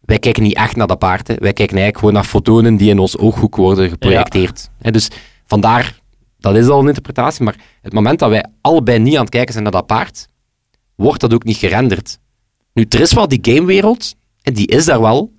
wij 0.00 0.18
kijken 0.18 0.42
niet 0.42 0.56
echt 0.56 0.76
naar 0.76 0.86
dat 0.86 0.98
paard, 0.98 1.28
hè. 1.28 1.34
wij 1.34 1.52
kijken 1.52 1.76
eigenlijk 1.76 1.98
gewoon 1.98 2.14
naar 2.14 2.24
fotonen 2.24 2.76
die 2.76 2.90
in 2.90 2.98
ons 2.98 3.18
ooghoek 3.18 3.56
worden 3.56 3.88
geprojecteerd. 3.88 4.70
Hè, 4.78 4.90
dus 4.90 5.10
vandaar, 5.46 5.98
dat 6.38 6.56
is 6.56 6.68
al 6.68 6.80
een 6.80 6.86
interpretatie, 6.86 7.44
maar 7.44 7.56
het 7.82 7.92
moment 7.92 8.18
dat 8.18 8.30
wij 8.30 8.44
allebei 8.60 8.98
niet 8.98 9.14
aan 9.14 9.20
het 9.20 9.30
kijken 9.30 9.52
zijn 9.52 9.64
naar 9.64 9.72
dat 9.72 9.86
paard, 9.86 10.26
wordt 10.98 11.20
dat 11.20 11.34
ook 11.34 11.44
niet 11.44 11.56
gerenderd. 11.56 12.18
Nu, 12.72 12.86
er 12.88 13.00
is 13.00 13.12
wel 13.12 13.28
die 13.28 13.38
gamewereld, 13.42 14.14
en 14.42 14.52
die 14.54 14.66
is 14.66 14.84
daar 14.84 15.00
wel, 15.00 15.32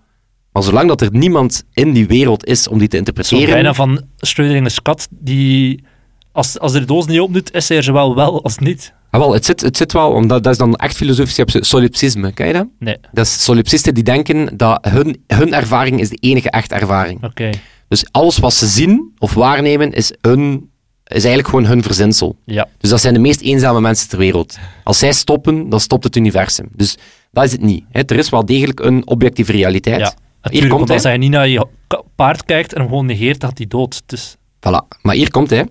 maar 0.52 0.64
zolang 0.64 0.88
dat 0.88 1.02
er 1.02 1.10
niemand 1.12 1.64
in 1.74 1.94
die 1.94 2.08
wereld 2.08 2.46
is 2.46 2.68
om 2.68 2.78
die 2.78 2.88
te 2.88 2.96
Zo 2.96 3.00
interpreteren... 3.00 3.50
bijna 3.54 3.74
van 3.74 4.04
Schrödinger's 4.18 4.82
kat, 4.82 5.08
die... 5.12 5.84
Als, 6.32 6.60
als 6.60 6.72
de 6.72 6.86
doos 6.86 7.06
niet 7.06 7.20
opdoet, 7.20 7.54
is 7.54 7.70
er 7.70 7.84
zowel 7.84 8.16
wel 8.16 8.44
als 8.44 8.58
niet. 8.58 8.94
Ah, 9.10 9.20
wel, 9.20 9.34
het, 9.34 9.46
zit, 9.46 9.62
het 9.62 9.78
zit 9.78 9.94
wel, 9.94 10.12
omdat 10.12 10.44
dat 10.44 10.52
is 10.52 10.58
dan 10.60 10.76
echt 10.76 10.96
filosofisch, 10.96 11.36
je 11.36 11.46
hebt 11.46 11.66
solipsisme, 11.66 12.32
ken 12.32 12.48
je 12.48 12.54
dat? 12.54 12.68
Nee, 12.80 12.98
Dat 13.12 13.26
is 13.26 13.44
solipsisten 13.44 13.94
die 13.94 14.04
denken 14.04 14.58
dat 14.58 14.88
hun, 14.90 15.24
hun 15.28 15.54
ervaring 15.54 16.00
is 16.00 16.10
de 16.10 16.18
enige 16.20 16.50
echte 16.50 16.76
ervaring. 16.76 17.24
oké. 17.24 17.50
Dus 17.88 18.06
alles 18.12 18.38
wat 18.38 18.54
ze 18.54 18.68
zien 18.68 19.12
of 19.18 19.34
waarnemen 19.34 19.92
is, 19.92 20.14
hun, 20.22 20.70
is 21.18 21.24
eigenlijk 21.24 21.48
gewoon 21.48 21.66
hun 21.66 21.84
verzinsel. 21.84 22.36
Ja. 22.46 22.68
Dus 22.78 22.90
dat 22.90 23.02
zijn 23.02 23.14
de 23.14 23.20
meest 23.20 23.42
eenzame 23.42 23.82
mensen 23.82 24.10
ter 24.10 24.18
wereld. 24.18 24.58
Als 24.84 25.00
zij 25.00 25.14
stoppen, 25.14 25.70
dan 25.70 25.80
stopt 25.80 26.04
het 26.04 26.16
universum. 26.16 26.70
Dus 26.72 26.98
dat 27.32 27.44
is 27.44 27.52
het 27.52 27.62
niet. 27.62 27.84
Hè. 27.90 28.02
Er 28.02 28.18
is 28.18 28.30
wel 28.30 28.46
degelijk 28.46 28.80
een 28.80 29.08
objectieve 29.08 29.52
realiteit. 29.52 30.00
ja. 30.00 30.14
Hier 30.50 30.68
komt 30.68 30.72
want 30.80 30.90
als 30.90 31.04
hij. 31.04 31.18
niet 31.18 31.32
naar 31.32 31.48
je 31.48 31.68
paard 32.16 32.46
kijkt 32.46 32.74
en 32.74 32.80
hem 32.80 32.90
gewoon 32.90 33.06
negeert, 33.06 33.40
dat 33.40 33.58
hij 33.58 33.68
dood. 33.68 34.02
Dus, 34.06 34.36
Voilà. 34.56 35.00
Maar 35.02 35.16
hier 35.16 35.32
komt 35.32 35.50
hij. 35.50 35.68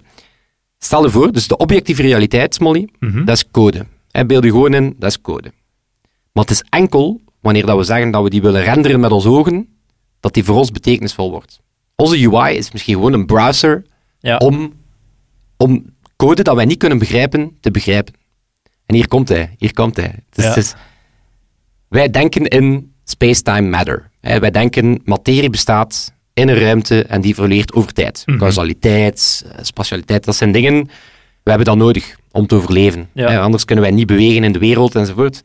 Stel 0.79 1.03
je 1.05 1.11
voor, 1.11 1.33
dus 1.33 1.49
de 1.49 1.57
objectieve 1.57 2.03
realiteit, 2.03 2.61
Molly, 2.61 2.89
mhm. 2.99 3.25
dat 3.25 3.37
is 3.37 3.51
code. 3.51 3.87
Hè, 4.11 4.27
beeld 4.27 4.45
je 4.45 4.51
gewoon 4.51 4.75
in, 4.75 4.95
dat 4.99 5.11
is 5.11 5.21
code. 5.21 5.53
Maar 6.33 6.45
het 6.45 6.51
is 6.51 6.65
enkel 6.69 7.21
wanneer 7.41 7.67
dat 7.67 7.77
we 7.77 7.83
zeggen 7.85 8.11
dat 8.11 8.23
we 8.23 8.31
die 8.31 8.43
willen 8.43 8.63
renderen 8.63 9.01
met 9.01 9.11
onze 9.11 9.29
ogen, 9.29 9.69
dat 10.21 10.35
die 10.35 10.45
voor 10.45 10.57
ons 10.57 10.71
betekenisvol 10.71 11.31
wordt. 11.31 11.61
Onze 11.97 12.31
UI 12.31 12.57
is 12.57 12.73
misschien 12.73 12.95
gewoon 12.95 13.13
een 13.13 13.27
browser 13.27 13.85
Ja. 14.21 14.37
om, 14.37 14.73
om 15.59 15.85
code 16.17 16.43
dat 16.43 16.55
wij 16.55 16.65
niet 16.65 16.79
kunnen 16.79 16.99
begrijpen, 16.99 17.57
te 17.61 17.71
begrijpen. 17.71 18.15
En 18.87 18.95
hier 18.95 19.09
komt 19.09 19.29
hij, 19.29 19.55
hier 19.59 19.73
komt 19.73 19.97
hij. 19.97 20.05
Het 20.29 20.39
is- 20.39 20.45
Ja. 20.45 20.49
het 20.49 20.59
is- 20.59 20.75
wij 21.89 22.11
denken 22.11 22.45
in 22.45 22.93
space-time 23.05 23.69
matter. 23.69 24.11
Hè, 24.21 24.39
wij 24.39 24.51
denken 24.51 25.01
materie 25.05 25.51
bestaat 25.51 26.13
in 26.35 26.49
een 26.49 26.59
ruimte 26.59 27.03
en 27.05 27.21
die 27.21 27.35
verleert 27.35 27.73
over 27.73 27.93
tijd. 27.93 28.23
Mhm. 28.27 28.39
Causaliteit, 28.39 29.45
eh, 29.53 29.59
spatialiteit, 29.65 30.25
dat 30.25 30.37
zijn 30.37 30.53
dingen, 30.53 30.85
we 31.43 31.51
hebben 31.55 31.67
dat 31.67 31.77
nodig 31.77 32.17
om 32.31 32.47
te 32.47 32.55
overleven. 32.55 33.09
Ja. 33.15 33.29
Hè, 33.31 33.39
anders 33.41 33.65
kunnen 33.65 33.85
wij 33.85 33.93
niet 33.95 34.07
bewegen 34.07 34.45
in 34.45 34.53
de 34.53 34.59
wereld 34.59 34.95
enzovoort. 34.95 35.43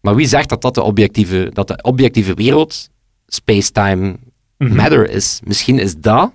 Maar 0.00 0.14
wie 0.14 0.26
zegt 0.26 0.48
dat 0.48 0.62
dat 0.62 0.74
de 0.74 0.82
objectieve, 0.82 1.50
dat 1.52 1.68
de 1.68 1.78
objectieve 1.82 2.34
wereld 2.34 2.88
space-time 3.26 4.16
Mhm. 4.58 4.74
matter 4.74 5.10
is? 5.10 5.40
Misschien 5.44 5.78
is 5.78 5.96
dat 5.96 6.32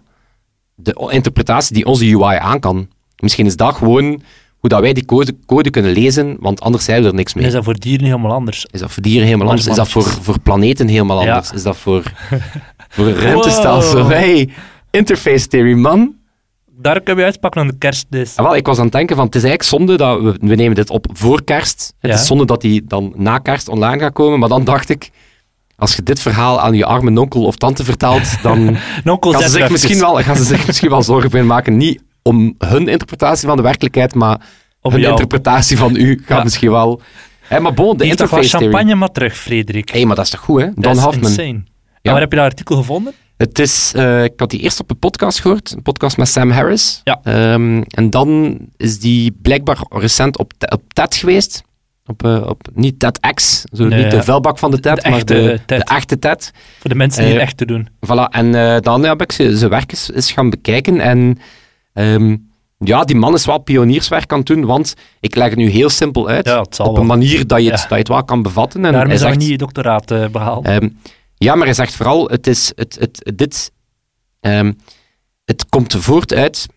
de 0.76 1.10
interpretatie 1.12 1.76
die 1.76 1.86
onze 1.86 2.06
UI 2.06 2.38
aan 2.38 2.60
kan. 2.60 2.88
Misschien 3.22 3.46
is 3.46 3.56
dat 3.56 3.76
gewoon 3.76 4.22
hoe 4.60 4.70
dat 4.70 4.80
wij 4.82 4.94
die 4.94 5.06
code, 5.06 5.36
code 5.46 5.70
kunnen 5.70 5.92
lezen, 5.92 6.38
want 6.40 6.62
anders 6.62 6.86
zijn 6.86 7.02
we 7.02 7.08
er 7.08 7.14
niks 7.14 7.34
mee. 7.34 7.46
Is 7.46 7.52
dat 7.54 7.64
voor 7.64 7.80
dieren 7.80 8.06
helemaal 8.06 8.32
anders? 8.32 8.66
Is 8.72 8.80
dat 8.80 8.92
voor 8.92 9.04
dieren 9.04 9.26
helemaal 9.26 9.48
anders? 9.48 9.68
Is 9.68 9.76
dat 9.76 9.90
voor, 9.90 10.04
voor 10.04 10.40
planeten 10.40 10.88
helemaal 10.88 11.24
Ja. 11.24 11.28
anders? 11.34 11.52
Is 11.52 11.64
dat 11.64 11.78
voor, 11.78 12.04
voor 12.90 13.06
een 13.08 13.16
ruimtestelsel? 13.16 14.02
Wow. 14.02 14.12
Hey, 14.12 14.50
interface 14.92 15.48
theory, 15.48 15.74
man. 15.74 16.14
Daar 16.78 17.02
kun 17.02 17.18
je 17.18 17.24
uitpakken 17.24 17.62
aan 17.62 17.68
de 17.68 17.78
kerstdis. 17.78 18.36
Ah, 18.36 18.46
wel, 18.46 18.56
ik 18.56 18.66
was 18.66 18.78
aan 18.78 18.84
het 18.84 18.94
denken 18.94 19.16
van, 19.16 19.26
het 19.26 19.36
is 19.36 19.44
eigenlijk 19.44 19.74
zonde 19.78 19.98
dat 19.98 20.22
we, 20.22 20.36
we 20.48 20.56
nemen 20.56 20.76
dit 20.76 20.90
op 20.90 21.06
voor 21.14 21.44
kerst. 21.44 21.94
Het 22.00 22.12
Ja. 22.12 22.18
is 22.18 22.26
zonde 22.28 22.46
dat 22.46 22.62
die 22.62 22.84
dan 22.88 23.14
na 23.16 23.38
kerst 23.38 23.68
online 23.70 24.00
gaat 24.00 24.14
komen, 24.14 24.40
maar 24.40 24.50
dan 24.50 24.64
dacht 24.64 24.90
ik, 24.90 25.10
als 25.76 25.96
je 25.96 26.04
dit 26.04 26.20
verhaal 26.22 26.60
aan 26.60 26.74
je 26.74 26.86
arme 26.86 27.20
onkel 27.20 27.44
of 27.46 27.56
tante 27.56 27.84
vertelt, 27.84 28.42
dan 28.42 28.78
gaan 29.04 29.42
ze, 29.42 29.50
zich 29.50 29.70
misschien 29.70 30.00
wel, 30.00 30.16
gaan 30.16 30.36
ze 30.36 30.44
zich 30.44 30.66
misschien 30.68 30.90
wel 30.90 31.04
zorgen 31.04 31.30
beginnen 31.30 31.56
maken. 31.56 31.78
Niet 31.78 32.02
om 32.24 32.56
hun 32.58 32.88
interpretatie 32.88 33.48
van 33.48 33.58
de 33.58 33.64
werkelijkheid, 33.64 34.16
maar 34.16 34.42
op 34.82 34.92
hun 34.92 35.00
jou. 35.02 35.12
interpretatie 35.12 35.78
van 35.78 35.96
u 35.96 36.22
gaat 36.26 36.38
Ja. 36.38 36.44
misschien 36.44 36.72
wel... 36.72 37.02
Hé, 37.42 37.60
maar 37.60 37.74
bon, 37.74 37.98
de 37.98 38.04
interface 38.06 38.50
theory. 38.50 38.66
champagne 38.66 38.96
maar 38.96 39.12
terug, 39.12 39.38
Frederik. 39.38 39.90
Hé, 39.90 40.06
maar 40.06 40.16
dat 40.16 40.26
is 40.26 40.32
toch 40.32 40.40
goed, 40.40 40.60
hè? 40.62 40.66
Dat 40.66 40.84
Don 40.84 40.94
is 40.96 41.00
Hoffman. 41.00 41.30
insane. 41.30 41.48
En 41.48 41.66
Ja. 42.02 42.12
waar 42.12 42.22
heb 42.22 42.32
je 42.32 42.38
dat 42.38 42.46
artikel 42.46 42.76
gevonden? 42.76 43.14
Het 43.38 43.60
is, 43.60 43.92
eh, 43.96 44.24
ik 44.24 44.34
had 44.36 44.50
die 44.50 44.60
eerst 44.60 44.80
op 44.80 44.90
een 44.90 44.98
podcast 45.00 45.40
gehoord, 45.40 45.72
een 45.72 45.82
podcast 45.82 46.18
met 46.18 46.28
Sam 46.28 46.52
Harris. 46.52 47.02
Ja. 47.04 47.20
Ehm, 47.24 47.82
en 47.88 48.10
dan 48.10 48.58
is 48.78 49.00
die 49.00 49.38
blijkbaar 49.42 49.78
recent 49.90 50.38
op, 50.38 50.52
op 50.74 50.82
TED 50.94 51.16
geweest. 51.16 51.64
Op, 52.06 52.26
eh, 52.26 52.42
op, 52.48 52.62
niet 52.74 53.00
TEDx, 53.00 53.64
zo 53.74 53.86
Nee, 53.86 54.02
niet 54.04 54.12
de 54.12 54.24
vuilbak 54.24 54.58
van 54.60 54.72
de 54.72 54.80
TED, 54.80 55.04
de 55.04 55.10
maar 55.10 55.26
de, 55.26 55.60
TED. 55.66 55.80
de 55.80 55.84
echte 55.86 56.20
TED. 56.20 56.52
Voor 56.80 56.90
de 56.90 56.96
mensen 56.96 57.22
die 57.24 57.30
Eh, 57.34 57.38
het 57.40 57.48
echt 57.48 57.58
te 57.58 57.66
doen. 57.66 57.88
Voilà. 58.06 58.30
En 58.30 58.82
dan 58.82 59.04
heb 59.04 59.22
ik 59.22 59.32
zijn 59.32 59.70
werk 59.70 59.92
eens, 59.92 60.12
eens 60.14 60.32
gaan 60.32 60.50
bekijken. 60.50 61.00
En 61.00 61.40
ehm, 61.94 62.38
ja, 62.78 63.04
die 63.04 63.16
man 63.16 63.34
is 63.34 63.46
wel 63.46 63.58
pionierswerk 63.58 64.32
aan 64.32 64.38
het 64.38 64.48
doen, 64.48 64.66
want 64.66 64.94
ik 65.20 65.36
leg 65.36 65.50
het 65.50 65.58
nu 65.58 65.70
heel 65.70 65.90
simpel 65.90 66.28
uit. 66.28 66.46
Ja, 66.46 66.60
op 66.62 66.78
wel. 66.78 66.98
een 66.98 67.06
manier 67.06 67.48
dat 67.48 67.64
je 67.64 67.72
het, 67.72 67.80
Ja. 67.80 67.82
dat 67.82 67.90
je 67.90 67.96
het 67.96 68.08
wel 68.08 68.24
kan 68.24 68.42
bevatten. 68.42 68.86
En 68.86 68.94
zou 68.94 69.10
je 69.10 69.18
zegt- 69.18 69.38
niet 69.38 69.50
je 69.50 69.58
doctoraat 69.58 70.12
eh, 70.12 70.28
behaald. 70.28 70.66
Ehm, 70.66 70.90
ja, 71.38 71.56
maar 71.56 71.66
hij 71.66 71.74
zegt 71.74 71.96
vooral, 71.96 72.28
het 72.30 72.48
is, 72.48 72.72
het, 72.76 72.98
het, 73.00 73.32
dit, 73.36 73.72
ehm, 74.40 74.74
het 75.46 75.66
komt 75.70 75.96
voort 75.96 76.34
uit, 76.34 76.68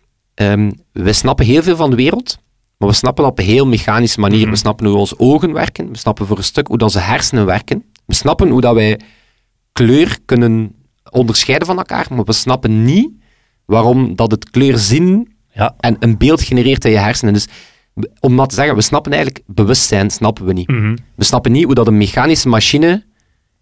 we 0.93 1.13
snappen 1.13 1.47
heel 1.47 1.63
veel 1.63 1.77
van 1.77 1.91
de 1.91 1.97
wereld, 1.97 2.39
maar 2.79 2.89
we 2.89 2.95
snappen 2.95 3.23
dat 3.25 3.33
op 3.33 3.39
een 3.39 3.45
heel 3.45 3.67
mechanische 3.67 4.21
manier. 4.21 4.41
Mhm. 4.41 4.51
We 4.51 4.57
snappen 4.57 4.87
hoe 4.87 4.97
onze 4.97 5.19
ogen 5.19 5.53
werken, 5.53 5.91
we 5.91 5.97
snappen 5.99 6.27
voor 6.27 6.37
een 6.37 6.45
stuk 6.45 6.67
hoe 6.67 6.79
dat 6.79 6.87
onze 6.95 7.05
hersenen 7.05 7.47
werken, 7.47 7.85
we 8.07 8.15
snappen 8.15 8.49
hoe 8.49 8.61
dat 8.61 8.75
wij 8.75 9.01
kleur 9.73 10.19
kunnen 10.25 10.75
onderscheiden 11.11 11.67
van 11.67 11.77
elkaar, 11.79 12.07
maar 12.11 12.25
we 12.25 12.33
snappen 12.33 12.85
niet 12.85 13.11
waarom 13.65 14.17
dat 14.17 14.31
het 14.31 14.51
kleur 14.51 14.79
zien 14.79 15.35
ja. 15.53 15.75
en 15.79 15.97
een 15.99 16.19
beeld 16.19 16.43
genereert 16.43 16.85
in 16.85 16.91
je 16.91 16.99
hersenen. 16.99 17.33
Dus 17.33 17.47
om 18.21 18.35
maar 18.35 18.47
te 18.47 18.55
zeggen, 18.55 18.75
we 18.75 18.83
snappen 18.83 19.13
eigenlijk 19.13 19.45
bewustzijn, 19.47 20.11
snappen 20.11 20.45
we 20.45 20.53
niet. 20.53 20.69
Mhm. 20.69 20.97
We 21.15 21.25
snappen 21.25 21.53
niet 21.53 21.65
hoe 21.65 21.75
dat 21.75 21.87
een 21.87 21.97
mechanische 21.97 22.49
machine 22.49 23.05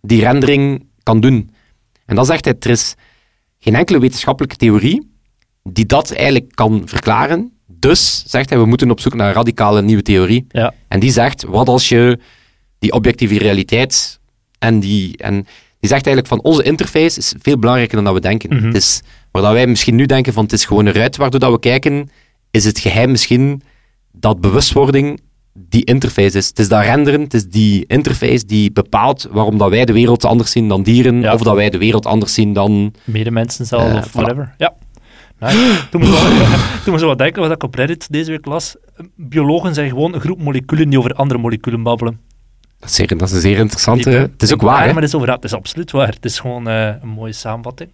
die 0.01 0.21
rendering 0.21 0.87
kan 1.03 1.21
doen. 1.21 1.51
En 2.07 2.17
dan 2.17 2.27
zegt 2.27 2.45
hij, 2.45 2.55
er 2.61 2.71
is 2.71 2.95
geen 3.59 3.75
enkele 3.75 3.99
wetenschappelijke 3.99 4.57
theorie 4.57 5.11
die 5.63 5.87
dat 5.87 6.13
eigenlijk 6.13 6.55
kan 6.55 6.83
verklaren. 6.85 7.53
Dus, 7.67 8.25
zegt 8.27 8.49
hij, 8.51 8.59
we 8.59 8.67
moeten 8.67 8.91
op 8.91 9.01
zoek 9.01 9.15
naar 9.15 9.29
een 9.29 9.35
radicale 9.35 9.83
nieuwe 9.83 10.03
theorie. 10.03 10.45
ja. 10.49 10.75
En 10.89 11.01
die 11.01 11.11
zegt, 11.13 11.45
wat 11.45 11.69
als 11.69 11.89
je 11.89 12.19
die 12.79 12.93
objectieve 12.93 13.39
realiteit 13.39 14.21
en 14.59 14.81
die... 14.81 15.17
En 15.17 15.47
die 15.81 15.91
zegt 15.91 16.07
eigenlijk 16.07 16.35
van, 16.35 16.53
onze 16.53 16.63
interface 16.63 17.19
is 17.19 17.35
veel 17.39 17.59
belangrijker 17.59 17.97
dan 17.97 18.05
dat 18.05 18.15
we 18.15 18.21
denken. 18.21 18.57
Mhm. 18.57 18.67
Het 18.67 18.75
is, 18.75 19.03
waar 19.33 19.43
dat 19.43 19.53
wij 19.53 19.67
misschien 19.67 19.95
nu 19.95 20.07
denken 20.07 20.33
van, 20.33 20.43
het 20.43 20.53
is 20.53 20.65
gewoon 20.65 20.87
een 20.87 20.93
ruit 20.93 21.17
waardoor 21.17 21.41
dat 21.41 21.51
we 21.53 21.59
kijken, 21.59 22.11
is 22.51 22.65
het 22.65 22.79
geheim 22.79 23.11
misschien 23.11 23.63
dat 24.13 24.41
bewustwording 24.41 25.21
die 25.55 25.85
interface 25.85 26.39
is. 26.39 26.49
Het 26.49 26.59
is 26.59 26.69
dat 26.69 26.83
renderen, 26.83 27.21
het 27.21 27.35
is 27.35 27.49
die 27.49 27.85
interface 27.87 28.47
die 28.47 28.73
bepaalt 28.73 29.29
waarom 29.31 29.59
dat 29.59 29.71
wij 29.71 29.85
de 29.85 29.93
wereld 29.93 30.25
anders 30.25 30.51
zien 30.51 30.69
dan 30.69 30.83
dieren, 30.83 31.21
Ja. 31.21 31.33
of 31.35 31.41
dat 31.43 31.55
wij 31.55 31.71
de 31.71 31.79
wereld 31.79 32.07
anders 32.07 32.35
zien 32.35 32.53
dan... 32.53 32.95
Medemensen 33.05 33.67
zelf 33.67 33.89
Eh, 33.91 33.97
of 33.97 34.09
voilà. 34.09 34.13
whatever. 34.13 34.55
Ja. 34.59 34.75
Toen 35.91 36.01
moest 36.01 36.13
wel- 36.23 36.31
toen 36.85 36.93
moest 36.93 37.03
ik 37.03 37.09
wat 37.09 37.19
denken 37.25 37.43
wat 37.43 37.51
ik 37.51 37.63
op 37.63 37.75
Reddit 37.75 38.13
deze 38.13 38.31
week 38.31 38.47
las. 38.47 38.77
Biologen 39.17 39.75
zijn 39.75 39.89
gewoon 39.89 40.15
een 40.15 40.21
groep 40.21 40.43
moleculen 40.43 40.89
die 40.89 40.99
over 40.99 41.13
andere 41.15 41.41
moleculen 41.41 41.83
babbelen. 41.83 42.21
Dat 42.79 42.89
is, 42.89 42.95
zeer, 42.95 43.07
dat 43.17 43.29
is 43.29 43.35
een 43.35 43.41
zeer 43.41 43.59
interessante... 43.59 44.11
Het 44.11 44.43
is 44.43 44.53
ook 44.53 44.61
Ja, 44.61 44.67
waar, 44.67 44.79
hè? 44.81 44.87
maar 44.93 44.95
het 45.03 45.05
is, 45.11 45.15
over, 45.15 45.31
het 45.31 45.45
is 45.45 45.55
absoluut 45.55 45.91
waar. 45.91 46.09
Het 46.09 46.25
is 46.25 46.39
gewoon 46.39 46.69
eh, 46.69 46.87
een 47.03 47.09
mooie 47.09 47.33
samenvatting. 47.33 47.91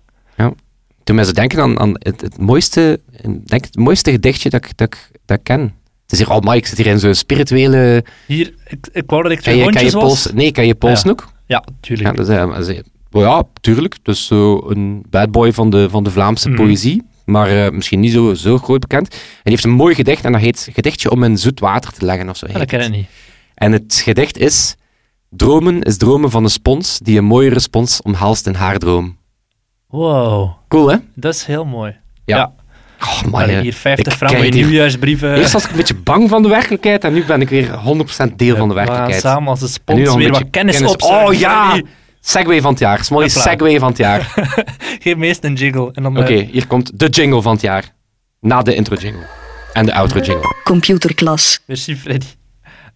Toen 1.08 1.16
mij 1.16 1.26
ze 1.26 1.32
denken 1.32 1.60
aan, 1.62 1.78
aan 1.80 1.92
het, 1.98 2.20
het, 2.20 2.38
mooiste, 2.38 3.00
denk 3.44 3.64
het 3.64 3.76
mooiste 3.76 4.10
gedichtje 4.10 4.50
dat 4.50 4.64
ik, 4.64 4.76
dat, 4.76 4.86
ik, 4.86 5.10
dat 5.24 5.38
ik 5.38 5.44
ken. 5.44 5.60
Het 6.02 6.12
is 6.12 6.18
hier, 6.18 6.30
oh 6.30 6.40
my, 6.40 6.56
ik 6.56 6.66
zit 6.66 6.76
hier 6.76 6.86
in 6.86 6.98
zo'n 6.98 7.14
spirituele... 7.14 8.04
Hier, 8.26 8.54
ik, 8.66 8.88
ik 8.92 9.02
wou 9.06 9.22
dat 9.22 9.30
ik 9.32 9.36
Kan 9.38 9.52
twee 9.52 9.64
je, 9.64 9.70
kan 9.72 9.84
je 9.84 9.90
was. 9.90 10.32
Nee, 10.32 10.52
kan 10.52 10.66
je 10.66 10.74
Pools 10.74 11.02
Ja. 11.02 11.10
ook? 11.10 11.32
Ja, 11.46 11.64
tuurlijk. 11.80 12.16
Ja, 12.16 12.56
is, 12.56 12.68
eh, 12.68 12.78
oh 13.10 13.22
ja, 13.22 13.42
tuurlijk. 13.60 13.96
Dus 14.02 14.26
zo 14.26 14.70
een 14.70 15.04
bad 15.10 15.30
boy 15.30 15.52
van 15.52 15.70
de, 15.70 15.90
van 15.90 16.04
de 16.04 16.10
Vlaamse 16.10 16.48
Mhm. 16.48 16.56
poëzie. 16.62 17.02
Maar 17.24 17.48
eh, 17.64 17.70
misschien 17.72 18.00
niet 18.00 18.12
zo, 18.12 18.34
zo 18.34 18.58
groot 18.58 18.80
bekend. 18.80 19.08
En 19.12 19.18
die 19.42 19.52
heeft 19.52 19.64
een 19.64 19.70
mooi 19.70 19.94
gedicht 19.94 20.24
en 20.24 20.32
dat 20.32 20.40
heet 20.40 20.68
Gedichtje 20.72 21.10
om 21.10 21.22
in 21.24 21.38
zoet 21.38 21.60
water 21.60 21.92
te 21.92 22.04
leggen 22.04 22.28
of 22.28 22.36
zo. 22.36 22.46
Ja, 22.46 22.58
dat 22.58 22.66
ken 22.68 22.80
ik 22.80 22.90
niet. 22.90 23.06
En 23.54 23.72
het 23.72 24.00
gedicht 24.04 24.38
is... 24.38 24.74
Dromen 25.30 25.82
is 25.82 25.96
dromen 25.96 26.30
van 26.30 26.44
een 26.44 26.50
spons 26.50 26.98
die 26.98 27.18
een 27.18 27.24
mooie 27.24 27.50
respons 27.50 28.02
omhelst 28.02 28.46
in 28.46 28.54
haar 28.54 28.78
droom. 28.78 29.17
Wow, 29.88 30.50
Cool, 30.68 30.88
hè? 30.90 30.96
dat 31.14 31.34
is 31.34 31.44
heel 31.44 31.64
mooi. 31.64 31.96
Ja. 32.24 32.36
Ja. 32.36 32.52
Oh, 33.00 33.22
Maar 33.32 33.46
man, 33.46 33.58
hier 33.58 33.72
50 33.74 34.12
ik 34.12 34.18
frank 34.18 34.50
nieuwjaarsbrieven. 34.52 35.34
Eerst 35.36 35.52
was 35.52 35.64
ik 35.64 35.70
een 35.70 35.76
beetje 35.76 35.94
bang 35.94 36.28
van 36.28 36.42
de 36.42 36.48
werkelijkheid 36.48 37.04
en 37.04 37.12
nu 37.12 37.24
ben 37.24 37.40
ik 37.40 37.48
weer 37.48 37.68
100% 37.68 38.36
deel 38.36 38.56
van 38.56 38.68
de 38.68 38.74
We 38.74 38.80
gaan 38.80 38.86
werkelijkheid. 38.86 39.20
samen 39.20 39.48
als 39.48 39.72
spons 39.72 39.98
een 39.98 40.04
weer 40.04 40.14
beetje 40.16 40.30
wat 40.32 40.50
kennis, 40.50 40.74
kennis- 40.74 40.92
opzoeken. 40.92 41.26
Oh 41.26 41.32
ja! 41.34 41.82
Segway 42.20 42.60
van 42.60 42.70
het 42.70 42.80
jaar. 42.80 43.04
Smolly 43.04 43.24
Hopla. 43.26 43.40
segway 43.42 43.78
van 43.78 43.88
het 43.88 43.98
jaar. 43.98 44.20
Geef 45.02 45.16
me 45.16 45.26
eerst 45.26 45.44
een 45.44 45.54
jingle. 45.54 45.90
En 45.92 46.02
dan, 46.02 46.16
eh, 46.16 46.22
Oké, 46.22 46.34
hier 46.34 46.66
komt 46.66 46.98
de 46.98 47.08
jingle 47.08 47.42
van 47.42 47.52
het 47.52 47.60
jaar. 47.60 47.94
Na 48.40 48.62
de 48.62 48.74
intro 48.74 48.94
jingle. 48.96 49.26
En 49.72 49.86
de 49.86 49.94
outro 49.94 50.20
jingle. 50.20 50.54
Computerklas. 50.64 51.62
Merci, 51.66 51.96
Freddy. 51.96 52.26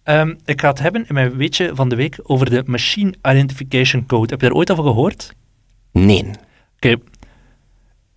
Ehm, 0.03 0.33
ik 0.45 0.61
ga 0.61 0.67
het 0.69 0.79
hebben 0.79 1.05
in 1.07 1.13
mijn 1.13 1.35
weetje 1.37 1.71
van 1.73 1.89
de 1.89 1.95
week 1.95 2.19
over 2.23 2.49
de 2.49 2.63
Machine 2.65 3.13
Identification 3.29 4.05
Code. 4.05 4.27
Heb 4.31 4.41
je 4.41 4.47
daar 4.47 4.55
ooit 4.55 4.71
over 4.71 4.83
gehoord? 4.83 5.33
Nee. 5.91 6.25
Oké. 6.83 6.95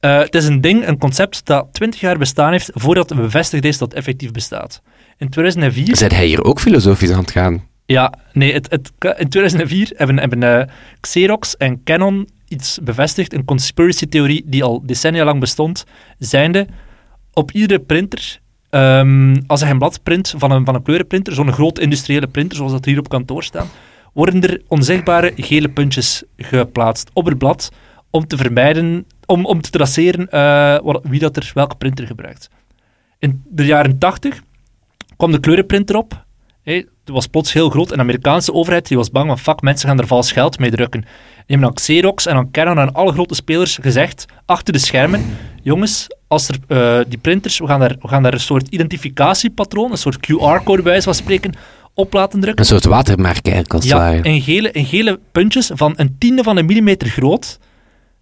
Eh, 0.01 0.19
het 0.19 0.35
is 0.35 0.47
een 0.47 0.61
ding, 0.61 0.87
een 0.87 0.99
concept 0.99 1.47
dat 1.47 1.67
20 1.73 2.01
jaar 2.01 2.19
bestaan 2.19 2.53
heeft 2.53 2.71
voordat 2.75 3.09
het 3.09 3.19
bevestigd 3.19 3.65
is 3.65 3.79
dat 3.79 3.89
het 3.89 3.99
effectief 3.99 4.31
bestaat. 4.31 4.83
In 5.19 5.29
2004... 5.29 5.97
Zit 5.97 6.13
hij 6.13 6.27
hier 6.27 6.45
ook 6.45 6.61
filosofisch 6.61 7.11
aan 7.11 7.21
het 7.21 7.31
gaan? 7.31 7.65
Ja, 7.87 8.15
nee, 8.33 8.53
het, 8.53 8.71
het, 8.71 8.93
in 9.19 9.29
2004 9.29 9.93
hebben, 9.97 10.19
hebben 10.19 10.43
eh, 10.43 10.75
Xerox 11.01 11.57
en 11.57 11.83
Canon 11.85 12.29
iets 12.49 12.79
bevestigd, 12.83 13.33
een 13.33 13.45
conspiracy-theorie 13.45 14.43
die 14.47 14.65
al 14.65 14.83
decennia 14.87 15.25
lang 15.25 15.41
bestond, 15.41 15.85
zijnde 16.19 16.67
op 17.33 17.51
iedere 17.51 17.81
printer, 17.81 18.41
ehm, 18.71 19.37
als 19.47 19.61
je 19.61 19.67
een 19.67 19.79
blad 19.79 20.03
print 20.03 20.35
van 20.37 20.51
een, 20.51 20.65
van 20.65 20.75
een 20.75 20.83
kleurenprinter, 20.83 21.35
zo'n 21.35 21.53
grote 21.53 21.81
industriële 21.81 22.27
printer, 22.27 22.57
zoals 22.57 22.73
dat 22.73 22.85
hier 22.85 22.99
op 22.99 23.09
kantoor 23.09 23.43
staan, 23.43 23.69
worden 24.13 24.43
er 24.43 24.63
onzichtbare 24.69 25.33
gele 25.37 25.69
puntjes 25.69 26.23
geplaatst 26.37 27.11
op 27.13 27.27
het 27.27 27.39
blad 27.39 27.71
om 28.17 28.27
te 28.27 28.37
vermijden, 28.37 29.07
om, 29.27 29.45
om 29.47 29.61
te 29.61 29.71
traceren 29.71 30.29
eh, 30.31 30.79
wat- 30.83 31.01
wie 31.03 31.21
dat 31.21 31.37
er 31.37 31.51
welke 31.55 31.77
printer 31.77 32.07
gebruikt. 32.07 32.49
In 33.19 33.43
de 33.49 33.65
jaren 33.65 33.99
80 33.99 34.43
kwam 35.17 35.33
de 35.33 35.41
kleurenprinter 35.41 35.97
op. 35.97 36.25
Het 36.63 36.87
was 37.05 37.27
plots 37.27 37.53
heel 37.53 37.71
groot. 37.71 37.91
En 37.91 37.97
de 37.97 38.03
Amerikaanse 38.03 38.53
overheid 38.53 38.89
die 38.89 38.97
was 38.97 39.11
bang 39.11 39.27
van, 39.29 39.39
fuck, 39.39 39.61
mensen 39.61 39.89
gaan 39.89 39.99
er 39.99 40.07
vals 40.07 40.33
geld 40.33 40.59
mee 40.59 40.71
drukken. 40.71 41.01
Die 41.01 41.09
hebben 41.47 41.69
aan 41.69 41.75
Xerox 41.75 42.27
en 42.27 42.37
aan 42.37 42.51
Canon 42.51 42.79
en 42.79 42.93
alle 42.93 43.13
grote 43.13 43.35
spelers 43.35 43.79
gezegd, 43.83 44.25
achter 44.47 44.73
de 44.73 44.79
schermen, 44.79 45.25
jongens, 45.63 46.07
als 46.29 46.49
er 46.49 46.57
eh, 46.69 47.05
die 47.09 47.19
printers, 47.19 47.59
we 47.59 47.67
gaan, 47.67 47.81
daar, 47.81 47.97
we 48.01 48.09
gaan 48.09 48.23
daar 48.23 48.33
een 48.33 48.41
soort 48.41 48.69
identificatiepatroon, 48.69 49.91
een 49.91 49.97
soort 49.99 50.17
QR-code 50.17 50.83
bij 50.83 50.91
wijze 50.91 51.03
van 51.05 51.15
spreken, 51.15 51.53
op 51.95 52.13
laten 52.13 52.41
drukken. 52.41 52.61
Een 52.65 52.71
soort 52.71 52.85
watermerk 52.85 53.45
eigenlijk, 53.47 53.75
als 53.75 53.83
het 53.85 53.93
Ja, 53.93 53.99
ware. 53.99 54.23
en 54.23 54.41
gele, 54.41 54.71
en 54.71 54.85
gele 54.85 55.21
puntjes 55.33 55.71
van 55.75 55.93
een 55.97 56.17
tiende 56.19 56.43
van 56.43 56.57
een 56.57 56.67
millimeter 56.67 57.09
groot, 57.09 57.59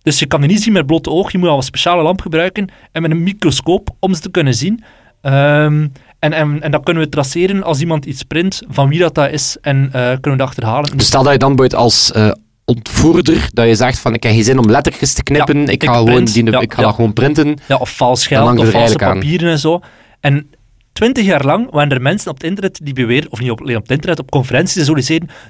Dus 0.05 0.19
je 0.19 0.27
kan 0.27 0.41
die 0.41 0.51
niet 0.51 0.63
zien 0.63 0.73
met 0.73 0.87
blote 0.87 1.11
oog. 1.11 1.33
Je 1.33 1.39
moet 1.39 1.49
al 1.49 1.57
een 1.57 1.63
speciale 1.63 2.03
lamp 2.03 2.21
gebruiken 2.21 2.69
en 2.93 3.03
met 3.03 3.11
een 3.11 3.23
microscoop 3.23 3.91
om 4.01 4.15
ze 4.15 4.21
te 4.21 4.31
kunnen 4.31 4.55
zien. 4.55 4.85
Ehm, 5.21 5.87
en, 6.19 6.33
en, 6.33 6.63
en 6.63 6.71
dan 6.71 6.83
kunnen 6.83 7.03
we 7.03 7.09
traceren 7.09 7.63
als 7.63 7.81
iemand 7.81 8.05
iets 8.05 8.23
print 8.23 8.63
van 8.69 8.89
wie 8.89 8.99
dat, 8.99 9.15
dat 9.15 9.31
is 9.31 9.57
en 9.61 9.85
eh, 9.87 9.93
kunnen 9.93 10.21
we 10.21 10.37
dat 10.37 10.47
achterhalen. 10.47 10.97
Dus 10.97 11.07
stel 11.07 11.23
dat 11.23 11.33
je 11.33 11.39
dan 11.39 11.57
bijvoorbeeld 11.57 11.83
als 11.83 12.13
eh, 12.13 12.31
ontvoerder, 12.65 13.49
dat 13.53 13.67
je 13.67 13.75
zegt 13.75 13.99
van 13.99 14.15
ik 14.15 14.23
heb 14.23 14.33
geen 14.33 14.45
zin 14.45 14.59
om 14.59 14.71
lettertjes 14.71 15.15
te 15.15 15.23
knippen, 15.23 15.57
Ja, 15.57 15.63
ik 15.63 15.83
ik 15.83 15.85
ga, 15.85 15.95
gewoon, 15.95 16.25
die, 16.25 16.51
ja, 16.51 16.61
ik 16.61 16.73
ga 16.73 16.81
ja. 16.81 16.87
dat 16.87 16.95
gewoon 16.95 17.13
printen. 17.13 17.59
Ja, 17.69 17.77
of 17.77 17.97
vals 17.97 18.27
geld, 18.27 18.59
of 18.59 18.71
valse 18.71 18.99
aan. 18.99 19.13
papieren 19.13 19.51
en 19.51 19.59
zo. 19.59 19.81
En 20.21 20.51
twintig 20.95 21.25
jaar 21.25 21.45
lang 21.45 21.71
waren 21.71 21.91
er 21.91 22.03
mensen 22.03 22.31
op 22.31 22.37
het 22.37 22.47
internet 22.47 22.81
die 22.83 22.95
beweren, 22.95 23.31
of 23.31 23.41
niet 23.41 23.51
op, 23.51 23.61
alleen 23.61 23.77
op 23.77 23.83
het 23.83 23.91
internet, 23.91 24.19
op 24.19 24.31
conferenties 24.31 24.77
en 24.77 24.85
zo, 24.85 24.95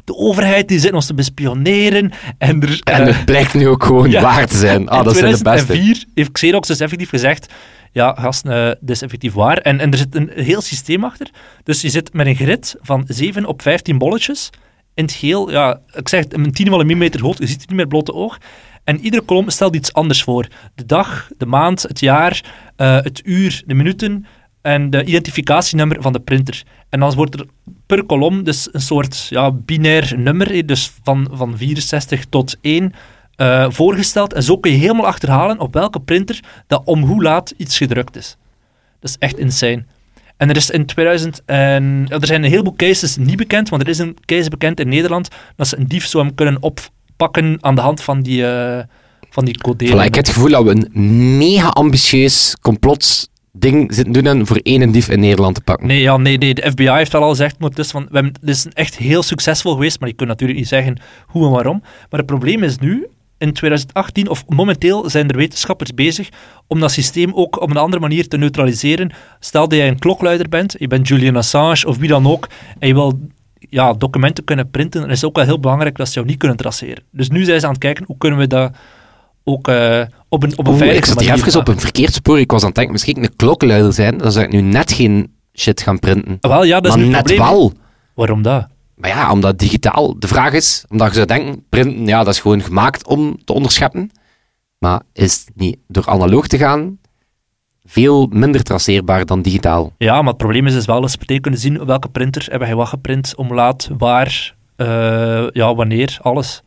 de 0.04 0.16
overheid 0.16 0.68
die 0.68 0.78
zit 0.78 0.92
ons 0.92 1.06
te 1.06 1.14
bespioneren. 1.14 2.12
En, 2.38 2.62
er, 2.62 2.80
En 2.84 3.06
eh, 3.06 3.16
het 3.16 3.24
blijkt 3.24 3.54
nu 3.54 3.68
ook 3.68 3.84
gewoon 3.84 4.10
ja. 4.10 4.22
waar 4.22 4.46
te 4.46 4.56
zijn. 4.56 4.88
Ah, 4.88 4.98
in 4.98 5.04
dat 5.04 5.16
zijn 5.16 5.36
de 5.36 5.42
beste. 5.42 5.66
2004 5.66 6.04
heeft 6.14 6.32
Xerox 6.32 6.68
dus 6.68 6.80
effectief 6.80 7.08
gezegd, 7.08 7.52
ja, 7.92 8.14
gasten, 8.18 8.52
eh 8.52 8.66
dit 8.80 8.90
is 8.90 9.02
effectief 9.02 9.32
waar. 9.32 9.58
En, 9.58 9.80
en 9.80 9.90
er 9.90 9.98
zit 9.98 10.14
een 10.14 10.30
heel 10.34 10.60
systeem 10.60 11.04
achter. 11.04 11.30
Dus 11.62 11.80
je 11.80 11.88
zit 11.88 12.12
met 12.12 12.26
een 12.26 12.36
grid 12.36 12.76
van 12.80 13.04
7 13.08 13.46
op 13.46 13.62
15 13.62 13.98
bolletjes. 13.98 14.50
In 14.94 15.04
het 15.04 15.12
geel, 15.12 15.50
ja, 15.50 15.80
ik 15.92 16.08
zeg 16.08 16.24
het, 16.24 16.34
een 16.34 16.52
tiende 16.52 16.70
van 16.70 16.80
een 16.80 16.86
millimeter 16.86 17.20
hoog, 17.20 17.38
je 17.38 17.46
ziet 17.46 17.60
het 17.60 17.68
niet 17.68 17.78
met 17.78 17.88
blote 17.88 18.12
oog. 18.12 18.38
En 18.84 19.00
iedere 19.00 19.22
kolom 19.22 19.50
stelt 19.50 19.74
iets 19.74 19.92
anders 19.92 20.22
voor. 20.22 20.46
De 20.74 20.86
dag, 20.86 21.28
de 21.38 21.46
maand, 21.46 21.82
het 21.82 22.00
jaar, 22.00 22.44
eh, 22.76 22.94
het 22.94 23.20
uur, 23.24 23.62
de 23.66 23.74
minuten 23.74 24.26
en 24.64 24.90
de 24.90 25.04
identificatienummer 25.04 26.02
van 26.02 26.12
de 26.12 26.21
printer. 26.21 26.62
En 26.88 27.00
dan 27.00 27.14
wordt 27.14 27.35
er 27.35 27.47
per 27.87 28.04
kolom 28.04 28.44
dus 28.44 28.68
een 28.73 28.80
soort 28.80 29.26
ja, 29.30 29.52
binair 29.52 30.18
nummer, 30.18 30.66
dus 30.66 30.92
van, 31.02 31.28
van 31.33 31.56
64 31.56 32.25
tot 32.28 32.56
1, 32.61 32.92
eh, 33.37 33.66
voorgesteld. 33.71 34.33
En 34.33 34.42
zo 34.42 34.59
kun 34.59 34.71
je 34.71 34.76
helemaal 34.76 35.06
achterhalen 35.06 35.61
op 35.61 35.75
welke 35.75 36.00
printer 36.00 36.40
dat 36.66 36.83
om 36.85 37.02
hoe 37.02 37.23
laat 37.23 37.54
iets 37.56 37.76
gedrukt 37.76 38.16
is. 38.16 38.37
Dat 39.00 39.11
is 39.11 39.16
echt 39.18 39.38
insane. 39.38 39.85
En 40.37 40.49
er 40.49 40.56
is 40.56 40.71
in 40.71 40.87
2000 40.87 41.42
en 41.44 42.06
er 42.09 42.26
zijn 42.26 42.44
een 42.44 42.50
heleboel 42.50 42.76
cases 42.76 43.16
niet 43.16 43.37
bekend, 43.37 43.68
want 43.68 43.83
er 43.83 43.88
is 43.88 43.99
een 43.99 44.16
case 44.25 44.50
bekend 44.50 44.80
in 44.80 44.88
Nederland 44.88 45.28
dat 45.56 45.68
ze 45.68 45.78
een 45.78 45.88
dief 45.88 46.06
zo 46.06 46.18
hebben 46.18 46.37
kunnen 46.37 46.62
oppakken 46.62 47.59
aan 47.61 47.75
de 47.75 47.80
hand 47.80 48.00
van 48.00 48.23
die, 48.23 48.47
eh 48.47 48.85
van 49.30 49.44
die 49.44 49.59
codering. 49.59 49.99
Voilà, 49.99 50.06
ik 50.06 50.14
heb 50.14 50.25
het 50.26 50.35
gevoel 50.35 50.50
dat 50.50 50.64
we 50.64 50.71
een 50.71 51.38
mega 51.38 51.68
ambitieus 51.68 52.56
complotsding 53.61 53.94
zitten 53.94 54.12
doen 54.12 54.26
en 54.26 54.46
voor 54.46 54.61
één 54.62 54.92
dief 54.92 55.08
in 55.08 55.20
Nederland 55.20 55.54
te 55.54 55.61
pakken. 55.61 55.87
Nee, 55.87 56.00
ja, 56.00 56.16
nee, 56.16 56.38
nee, 56.38 56.54
de 56.54 56.70
FBI 56.70 56.90
heeft 56.90 57.14
al 57.14 57.23
al 57.23 57.28
gezegd, 57.28 57.58
maar 57.58 57.70
het 57.70 57.78
is, 57.78 57.90
van, 57.90 58.06
we 58.11 58.14
hebben, 58.14 58.32
het 58.40 58.49
is 58.49 58.66
echt 58.73 58.96
heel 58.96 59.23
succesvol 59.23 59.73
geweest, 59.73 60.00
maar 60.00 60.08
je 60.08 60.14
kunt 60.14 60.28
natuurlijk 60.28 60.58
niet 60.58 60.68
zeggen 60.68 60.96
hoe 61.26 61.44
en 61.46 61.50
waarom. 61.50 61.80
Maar 61.80 62.20
het 62.20 62.26
probleem 62.26 62.62
is 62.62 62.78
nu, 62.78 63.06
in 63.38 63.52
2018, 63.52 64.28
of 64.28 64.44
momenteel 64.49 65.11
zijn 65.11 65.28
er 65.28 65.37
wetenschappers 65.37 65.94
bezig 65.94 66.28
om 66.66 66.80
dat 66.80 66.92
systeem 66.92 67.32
ook 67.34 67.61
op 67.61 67.70
een 67.70 67.76
andere 67.76 68.00
manier 68.00 68.28
te 68.28 68.37
neutraliseren. 68.37 69.12
Stel 69.40 69.68
dat 69.68 69.78
jij 69.78 69.88
een 69.88 69.99
klokluider 69.99 70.49
bent, 70.49 70.75
je 70.78 70.87
bent 70.87 71.08
Julian 71.08 71.37
Assange 71.37 71.87
of 71.87 71.96
wie 71.96 72.08
dan 72.08 72.26
ook, 72.26 72.49
en 72.78 72.88
je 72.88 72.94
wil 72.94 73.20
ja, 73.58 73.92
documenten 73.92 74.44
kunnen 74.44 74.70
printen, 74.70 75.00
dan 75.00 75.11
is 75.11 75.20
het 75.20 75.30
ook 75.30 75.37
wel 75.37 75.44
heel 75.44 75.61
belangrijk 75.61 75.96
dat 75.96 76.08
ze 76.08 76.14
jou 76.14 76.26
niet 76.26 76.38
kunnen 76.38 76.56
traceren. 76.56 77.02
Dus 77.11 77.28
nu 77.28 77.44
zijn 77.44 77.61
ze 77.61 77.66
aan 77.66 77.73
het 77.73 77.80
kijken, 77.80 78.04
hoe 78.06 78.18
kunnen 78.18 78.38
we 78.38 78.46
dat 78.46 78.73
ook 79.44 79.68
eh, 79.68 80.00
op 80.28 80.42
een, 80.42 80.58
op 80.58 80.66
een 80.66 80.72
Oeh, 80.72 80.94
ik 80.94 81.04
zat 81.04 81.20
hier 81.20 81.32
even 81.32 81.60
op 81.60 81.68
een 81.68 81.80
verkeerd 81.80 82.12
spoor. 82.14 82.38
Ik 82.38 82.50
was 82.50 82.60
aan 82.60 82.66
het 82.66 82.75
denken, 82.76 82.92
misschien 82.92 83.23
een 83.23 83.36
klokkenluider 83.36 83.92
zijn, 83.92 84.19
dan 84.19 84.32
zou 84.32 84.45
ik 84.45 84.52
nu 84.52 84.60
net 84.60 84.92
geen 84.92 85.32
shit 85.54 85.80
gaan 85.80 85.99
printen. 85.99 86.38
Ah, 86.40 86.50
Wel, 86.50 86.64
ja, 86.64 86.80
dat 86.80 86.97
is 86.97 87.00
maar 87.02 87.10
net 87.10 87.23
probleem. 87.25 87.47
wel. 87.49 87.73
Waarom 88.14 88.42
dat? 88.42 88.66
Maar 88.95 89.10
ja, 89.10 89.32
omdat 89.32 89.58
digitaal... 89.58 90.19
De 90.19 90.28
vraag 90.28 90.52
is, 90.52 90.84
omdat 90.88 91.08
je 91.08 91.14
zou 91.14 91.26
denken, 91.26 91.64
printen, 91.69 92.06
ja, 92.06 92.25
dat 92.25 92.34
is 92.34 92.40
gewoon 92.40 92.62
gemaakt 92.62 93.06
om 93.06 93.38
te 93.45 93.52
onderscheppen. 93.52 94.10
Maar 94.78 95.00
is 95.12 95.32
het 95.45 95.50
niet 95.54 95.76
door 95.88 96.06
analoog 96.06 96.47
te 96.47 96.58
gaan 96.58 96.99
veel 97.84 98.26
minder 98.26 98.62
traceerbaar 98.62 99.26
dan 99.26 99.42
digitaal? 99.42 99.92
Ja, 99.99 100.19
maar 100.19 100.28
het 100.28 100.36
probleem 100.36 100.66
is 100.66 100.73
dus 100.73 100.84
wel 100.86 101.00
dat 101.00 101.10
ze 101.10 101.16
meteen 101.21 101.40
kunnen 101.40 101.60
zien 101.60 101.80
op 101.80 101.86
welke 101.86 102.08
printer 102.08 102.42
hebben 102.50 102.69
wij 102.69 102.76
wat 102.76 102.88
geprint, 102.88 103.34
om 103.36 103.54
laat, 103.54 103.88
waar, 103.99 104.54
eh, 104.76 105.47
ja, 105.50 105.75
wanneer, 105.75 106.19
alles. 106.23 106.62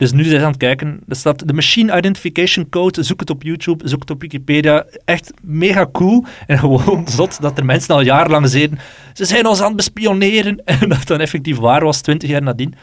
Dus 0.00 0.12
nu 0.12 0.24
zijn 0.24 0.38
ze 0.38 0.44
aan 0.44 0.50
het 0.50 0.60
kijken. 0.60 1.00
Er 1.08 1.16
staat 1.16 1.48
de 1.48 1.52
Machine 1.52 1.96
Identification 1.96 2.68
Code. 2.68 3.02
Zoek 3.02 3.20
het 3.20 3.30
op 3.30 3.42
YouTube, 3.42 3.88
zoek 3.88 4.00
het 4.00 4.10
op 4.10 4.20
Wikipedia. 4.20 4.84
Echt 5.04 5.32
mega 5.42 5.88
cool. 5.92 6.24
En 6.46 6.58
gewoon 6.58 7.08
zot 7.16 7.40
dat 7.40 7.58
er 7.58 7.64
mensen 7.64 7.94
al 7.94 8.00
jarenlang 8.00 8.48
zeiden. 8.48 8.78
Ze 9.12 9.24
zijn 9.24 9.46
ons 9.46 9.60
aan 9.60 9.66
het 9.66 9.76
bespioneren. 9.76 10.62
En 10.64 10.88
dat 10.88 11.06
dan 11.06 11.20
effectief 11.20 11.58
waar 11.58 11.84
was, 11.84 12.00
twintig 12.00 12.28
jaar 12.28 12.42
nadien. 12.42 12.74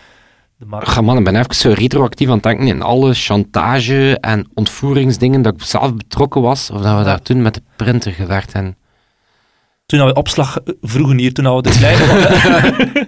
Ach 0.70 1.02
man, 1.02 1.18
ik 1.18 1.24
ben 1.24 1.36
even 1.36 1.56
zo 1.56 1.72
retroactief 1.72 2.28
aan 2.28 2.34
het 2.34 2.44
denken 2.44 2.68
in 2.68 2.82
alle 2.82 3.14
chantage 3.14 4.18
en 4.20 4.48
ontvoeringsdingen 4.54 5.42
dat 5.42 5.54
ik 5.54 5.62
zelf 5.62 5.96
betrokken 5.96 6.42
was. 6.42 6.70
Of 6.70 6.82
dat 6.82 6.98
we 6.98 7.04
daar 7.04 7.22
toen 7.22 7.42
met 7.42 7.54
de 7.54 7.62
printer 7.76 8.12
gewerkt 8.12 8.54
hebben. 8.54 8.78
Toen 9.86 10.06
we 10.06 10.14
opslag 10.14 10.60
eh, 10.60 10.74
vroegen 10.82 11.18
hier, 11.18 11.34
toen 11.34 11.56
we 11.56 11.62
de 11.62 11.70
kleine 11.80 13.08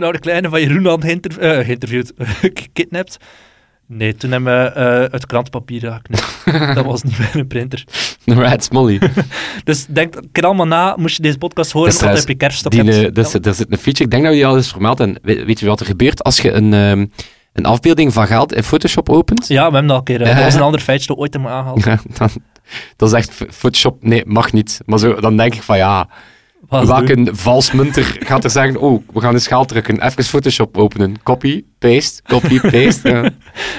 toen 0.00 0.06
we 0.06 0.12
de 0.12 0.18
kleine 0.18 0.48
van 0.48 0.60
Jeroen 0.60 1.00
geïnter- 1.02 1.38
eh, 1.38 1.64
geïnterviewd, 1.64 2.12
gekidnapt. 2.54 3.16
Nee, 3.88 4.14
toen 4.14 4.30
hebben 4.30 4.62
we 4.62 4.68
eh, 4.70 4.84
uit 4.86 5.26
krantenpapier 5.26 5.80
geknipt. 5.92 6.74
dat 6.76 6.84
was 6.84 7.02
niet 7.02 7.16
bij 7.16 7.28
een 7.32 7.46
printer. 7.46 7.84
Right, 8.24 8.64
Smolly. 8.64 9.00
Dus 9.64 9.86
denk 9.88 10.14
ik 10.32 10.44
allemaal 10.44 10.66
na, 10.66 10.94
moest 10.96 11.16
je 11.16 11.22
deze 11.22 11.38
podcast 11.38 11.72
horen, 11.72 11.90
Dat 11.98 12.18
heb 12.18 12.28
je 12.28 12.34
kerststok 12.34 12.72
Die, 12.72 12.82
hebt. 12.82 12.96
eh, 12.96 13.12
dat 13.14 13.26
is, 13.26 13.32
dat 13.32 13.46
is 13.46 13.58
een 13.68 13.78
feature, 13.78 14.04
ik 14.04 14.10
denk 14.10 14.22
dat 14.22 14.32
je 14.32 14.38
die 14.38 14.46
al 14.46 14.56
eens 14.56 14.70
vermeld 14.70 15.00
en 15.00 15.18
weet, 15.22 15.44
weet 15.44 15.60
je 15.60 15.66
wat 15.66 15.80
er 15.80 15.86
gebeurt 15.86 16.22
als 16.24 16.40
je 16.40 16.52
een, 16.52 16.72
ehm, 16.74 17.06
een 17.52 17.64
afbeelding 17.66 18.12
van 18.12 18.26
geld 18.26 18.54
in 18.54 18.62
Photoshop 18.62 19.08
opent? 19.10 19.48
Ja, 19.48 19.54
we 19.66 19.72
hebben 19.76 19.80
dat 19.86 19.90
al 19.90 19.96
een 19.96 20.04
keer. 20.04 20.18
Dat 20.34 20.44
was 20.44 20.54
een 20.54 20.60
ander 20.60 20.80
feitje 20.80 21.06
dat 21.06 21.16
ooit 21.16 21.32
hebben 21.32 21.50
aangehaald. 21.52 21.84
Ja, 21.84 21.98
dan, 22.18 22.28
dat 22.96 23.08
is 23.08 23.14
echt 23.14 23.28
Ph- 23.36 23.52
Photoshop, 23.54 24.04
nee, 24.04 24.22
mag 24.26 24.52
niet. 24.52 24.80
Maar 24.84 24.98
zo, 24.98 25.20
dan 25.20 25.36
denk 25.36 25.54
ik 25.54 25.62
van 25.62 25.76
ja? 25.76 26.08
Welke 26.68 27.28
valsmunter 27.32 28.16
gaat 28.20 28.44
er 28.44 28.50
zeggen, 28.50 28.80
oh, 28.80 29.02
we 29.12 29.20
gaan 29.20 29.32
eens 29.34 29.46
geld 29.46 29.68
drukken, 29.68 30.02
even 30.06 30.24
Photoshop 30.24 30.76
openen, 30.76 31.22
copy, 31.22 31.64
paste, 31.78 32.22
copy, 32.22 32.60
paste. 32.70 33.08
ja. 33.08 33.22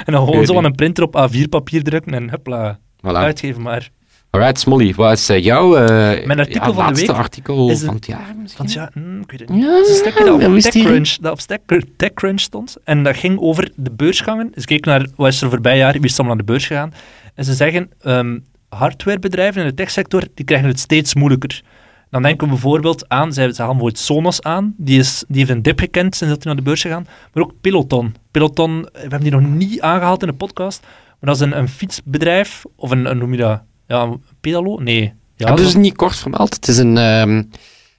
En 0.06 0.14
dan 0.14 0.26
gewoon 0.26 0.46
zo 0.46 0.58
aan 0.58 0.66
een 0.66 0.76
printer 0.76 1.04
op 1.04 1.30
A4 1.30 1.42
papier 1.50 1.84
drukken 1.84 2.14
en 2.14 2.30
hupla, 2.30 2.80
Voilà. 2.98 3.02
uitgeven 3.12 3.62
maar. 3.62 3.90
Alright, 4.30 4.60
Smolly, 4.60 4.94
wat 4.96 5.18
is 5.18 5.30
eh, 5.30 5.44
jouw 5.44 5.70
Mijn 5.70 6.40
artikel 6.40 6.68
ja, 6.68 6.74
van 6.74 6.94
de 6.94 7.00
week 7.00 7.10
artikel 7.10 7.70
is 7.70 7.84
van 7.84 7.96
het 7.96 8.06
jaar 8.06 8.36
misschien? 8.42 8.58
Want 8.64 8.74
ja, 8.74 8.90
hm, 8.94 9.20
ik 9.22 9.32
weet 9.32 9.40
het 9.40 9.50
niet. 9.50 9.64
Ja, 9.64 9.72
Het 9.76 9.86
is 9.86 9.90
een 9.90 9.96
stukje 9.96 10.24
dat 10.26 10.34
op. 10.34 10.60
TechCrunch, 10.60 11.10
dat 11.22 11.32
op 11.32 11.40
Tech- 11.40 11.82
TechCrunch 11.98 12.40
stond. 12.40 12.78
En 12.84 13.04
dat 13.04 13.18
ging 13.18 13.40
over 13.40 13.72
de 13.76 13.92
beursgangen. 13.92 14.52
Dus 14.54 14.66
keek 14.66 14.86
naar 14.86 15.08
wat 15.16 15.28
is 15.28 15.42
er 15.42 15.50
voorbij 15.50 15.78
jaar, 15.78 15.92
wie 15.94 16.04
is 16.04 16.18
allemaal 16.20 16.36
naar 16.36 16.46
de 16.46 16.52
beurs 16.52 16.66
gegaan. 16.68 16.94
En 17.36 17.46
ze 17.46 17.54
zeggen, 17.54 17.90
ehm, 18.02 18.38
hardwarebedrijven 18.70 19.62
in 19.62 19.68
de 19.68 19.74
techsector, 19.74 20.24
die 20.34 20.46
krijgen 20.46 20.68
het 20.68 20.80
steeds 20.80 21.16
moeilijker. 21.16 21.62
Dan 22.10 22.22
denken 22.22 22.48
we 22.48 22.54
bijvoorbeeld 22.54 23.10
aan, 23.10 23.34
ze 23.34 23.42
ze 23.42 23.42
halen 23.62 23.78
bijvoorbeeld 23.78 23.98
Sonos 24.00 24.42
aan, 24.42 24.74
die, 24.78 25.00
is, 25.00 25.24
die 25.28 25.38
heeft 25.38 25.50
een 25.50 25.62
dip 25.62 25.80
gekend 25.80 26.16
sinds 26.16 26.34
dat 26.34 26.38
die 26.44 26.48
naar 26.48 26.56
de 26.64 26.70
beurs 26.70 26.82
gegaan. 26.82 27.08
Maar 27.34 27.44
ook 27.44 27.54
Peloton. 27.62 28.16
Peloton, 28.32 28.82
we 28.82 29.00
hebben 29.00 29.20
die 29.22 29.32
nog 29.32 29.42
niet 29.42 29.82
aangehaald 29.82 30.22
in 30.22 30.28
de 30.28 30.34
podcast, 30.34 30.82
maar 31.20 31.34
dat 31.34 31.36
is 31.36 31.42
een, 31.42 31.58
een 31.58 31.70
fietsbedrijf, 31.70 32.64
of 32.76 32.92
een, 32.92 33.18
noem 33.18 33.32
je 33.32 33.38
dat? 33.38 33.62
Ja, 33.88 34.02
een 34.02 34.22
pedalo? 34.42 34.80
Nee. 34.80 35.14
Ja, 35.36 35.58
zo- 35.58 35.64
ze 35.64 35.78
niet 35.78 35.96
kort 35.96 36.16
vermeld? 36.16 36.54
Het 36.56 36.68
is 36.68 36.78
een, 36.78 36.98
ehm, 36.98 37.36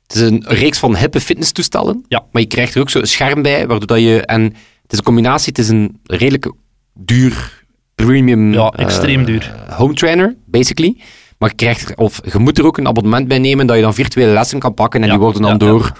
het 0.06 0.14
is 0.14 0.20
een 0.20 0.44
reeks 0.46 0.78
van 0.78 0.96
hippe 0.96 1.20
fitnesstoestellen. 1.20 2.04
Ja. 2.08 2.24
Maar 2.32 2.42
je 2.42 2.48
krijgt 2.48 2.74
er 2.74 2.80
ook 2.80 2.90
zo'n 2.90 3.06
scherm 3.06 3.42
bij, 3.42 3.66
waardoor 3.66 3.86
dat 3.86 4.00
je... 4.00 4.26
En 4.26 4.42
het 4.82 4.92
is 4.92 4.98
een 4.98 5.04
combinatie, 5.04 5.48
het 5.48 5.58
is 5.58 5.68
een 5.68 6.00
redelijk 6.02 6.52
duur, 6.94 7.64
premium... 7.94 8.52
Ja, 8.52 8.68
eh, 8.70 8.84
extreem 8.84 9.24
duur. 9.24 9.54
home 9.70 9.94
trainer, 9.94 10.36
basically. 10.44 10.96
Maar 11.38 11.48
je 11.48 11.54
krijgt 11.54 11.96
of 11.96 12.20
je 12.32 12.38
moet 12.38 12.58
er 12.58 12.66
ook 12.66 12.78
een 12.78 12.86
abonnement 12.86 13.28
bij 13.28 13.38
nemen, 13.38 13.66
dat 13.66 13.76
je 13.76 13.82
dan 13.82 13.94
virtuele 13.94 14.32
lessen 14.32 14.58
kan 14.58 14.74
pakken. 14.74 15.00
En 15.00 15.06
Ja, 15.06 15.12
die 15.12 15.22
worden 15.22 15.42
dan 15.42 15.50
ja, 15.50 15.56
door 15.56 15.92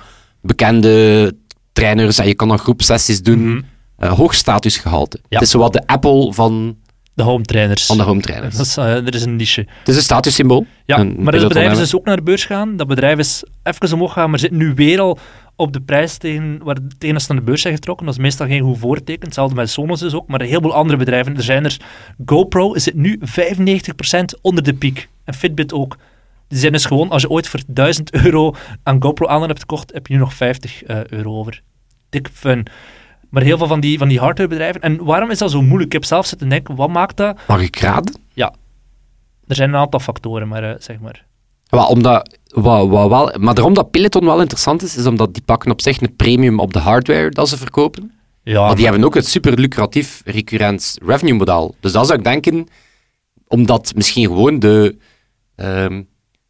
bekende 0.43 1.35
trainers, 1.73 2.19
en 2.19 2.27
je 2.27 2.35
kan 2.35 2.49
dan 2.49 2.59
groepsessies 2.59 3.23
doen. 3.23 3.49
Mhm. 3.49 3.61
eh, 3.97 4.13
hoog 4.13 4.35
statusgehalte. 4.35 5.19
Ja. 5.21 5.25
Het 5.29 5.43
is 5.43 5.51
zowat 5.51 5.73
de 5.73 5.87
Apple 5.87 6.33
van, 6.33 6.77
de 7.15 7.23
home 7.23 7.45
trainers. 7.45 7.87
van 7.87 7.97
de 7.97 8.03
home 8.03 8.21
trainers. 8.21 8.57
Dat 8.57 8.67
is, 8.67 8.77
eh, 8.77 8.85
er 8.85 9.15
is 9.15 9.23
een 9.23 9.37
niche. 9.37 9.61
Het 9.79 9.89
is 9.89 9.97
een 9.97 10.03
statussymbool. 10.03 10.67
Ja, 10.85 10.99
Een 10.99 11.15
maar 11.19 11.33
dat 11.33 11.43
bedrijf 11.43 11.73
is 11.73 11.79
dus 11.79 11.95
ook 11.97 12.05
naar 12.05 12.17
de 12.17 12.23
beurs 12.23 12.45
gegaan. 12.45 12.77
Dat 12.77 12.87
bedrijf 12.87 13.19
is 13.19 13.45
even 13.63 13.93
omhoog 13.93 14.13
gegaan, 14.13 14.31
maar 14.31 14.39
zit 14.39 14.51
nu 14.51 14.75
weer 14.75 15.01
al 15.01 15.19
op 15.59 15.73
de 15.73 15.81
prijs 15.81 16.17
tegen, 16.17 16.61
waar, 16.65 16.77
tegen 16.99 17.21
ze 17.21 17.27
naar 17.29 17.39
de 17.39 17.45
beurs 17.45 17.63
zijn 17.63 17.75
getrokken. 17.75 18.07
Dat 18.07 18.15
is 18.15 18.21
meestal 18.21 18.47
geen 18.47 18.63
goed 18.63 18.79
voorteken. 18.79 19.25
Hetzelfde 19.25 19.55
met 19.55 19.71
Sonos 19.71 20.03
is 20.03 20.15
ook, 20.15 20.27
maar 20.27 20.41
een 20.41 20.47
heleboel 20.47 20.75
andere 20.75 20.99
bedrijven. 20.99 21.37
Er 21.37 21.43
zijn 21.43 21.65
er, 21.65 21.77
GoPro 22.25 22.73
is 22.73 22.85
het 22.85 22.95
nu 22.95 23.21
95% 23.21 24.41
onder 24.41 24.63
de 24.65 24.75
piek. 24.75 25.09
En 25.25 25.35
Fitbit 25.35 25.73
ook. 25.73 25.97
Die 26.49 26.59
zijn 26.59 26.73
dus 26.73 26.85
gewoon, 26.85 27.11
als 27.11 27.23
je 27.23 27.31
ooit 27.31 27.49
voor 27.49 27.61
1000 27.67 28.13
euro 28.25 28.55
aan 28.83 29.03
GoPro 29.03 29.27
aan 29.27 29.43
hebt 29.43 29.61
gekocht, 29.61 29.93
heb 29.93 30.07
je 30.07 30.13
nu 30.15 30.19
nog 30.19 30.35
50 30.35 30.83
eh, 30.83 31.05
euro 31.05 31.39
over. 31.39 31.63
Dik 32.09 32.29
fun. 32.33 32.67
Maar 33.31 33.43
heel 33.43 33.59
veel 33.59 33.67
van 33.67 33.81
die, 33.81 33.99
van 33.99 34.09
die 34.09 34.19
hardwarebedrijven. 34.19 34.81
En 34.81 35.05
waarom 35.05 35.31
is 35.31 35.39
dat 35.39 35.51
zo 35.51 35.63
moeilijk? 35.63 35.87
Ik 35.87 35.93
heb 35.93 36.05
zelf 36.05 36.27
zitten 36.27 36.49
denken, 36.49 36.75
wat 36.75 36.89
maakt 36.89 37.17
dat? 37.17 37.39
Mag 37.47 37.61
ik 37.61 37.77
raden? 37.77 38.15
Er 39.47 39.55
zijn 39.55 39.69
een 39.69 39.81
aantal 39.81 40.01
factoren, 40.01 40.49
maar 40.49 40.63
eh, 40.63 40.75
zeg 40.79 40.99
maar. 40.99 41.25
Wel, 41.69 41.87
omdat, 41.87 42.38
wat, 42.49 42.89
wat 42.89 43.09
wel, 43.09 43.33
maar 43.39 43.55
daarom 43.55 43.75
dat 43.75 43.91
Peloton 43.91 44.25
wel 44.25 44.41
interessant 44.41 44.83
is, 44.83 44.97
is 44.97 45.07
omdat 45.07 45.35
die 45.35 45.43
pakken 45.43 45.71
op 45.71 45.81
zich 45.81 46.01
een 46.01 46.17
premium 46.17 46.61
op 46.61 46.73
de 46.73 46.79
hardware 46.79 47.31
dat 47.31 47.49
ze 47.49 47.57
verkopen. 47.57 48.13
Ja, 48.43 48.67
maar 48.67 48.75
die 48.75 48.85
hebben 48.85 49.05
ook 49.05 49.15
het 49.15 49.27
super 49.27 49.59
lucratief 49.59 50.23
recurrent 50.25 50.99
revenue 51.05 51.35
model. 51.35 51.75
Dus 51.81 51.93
dat 51.93 52.07
zou 52.07 52.19
ik 52.19 52.25
denken, 52.25 52.67
omdat 53.47 53.93
misschien 53.95 54.27
gewoon 54.27 54.59
de, 54.59 54.97
ehm, 55.57 56.03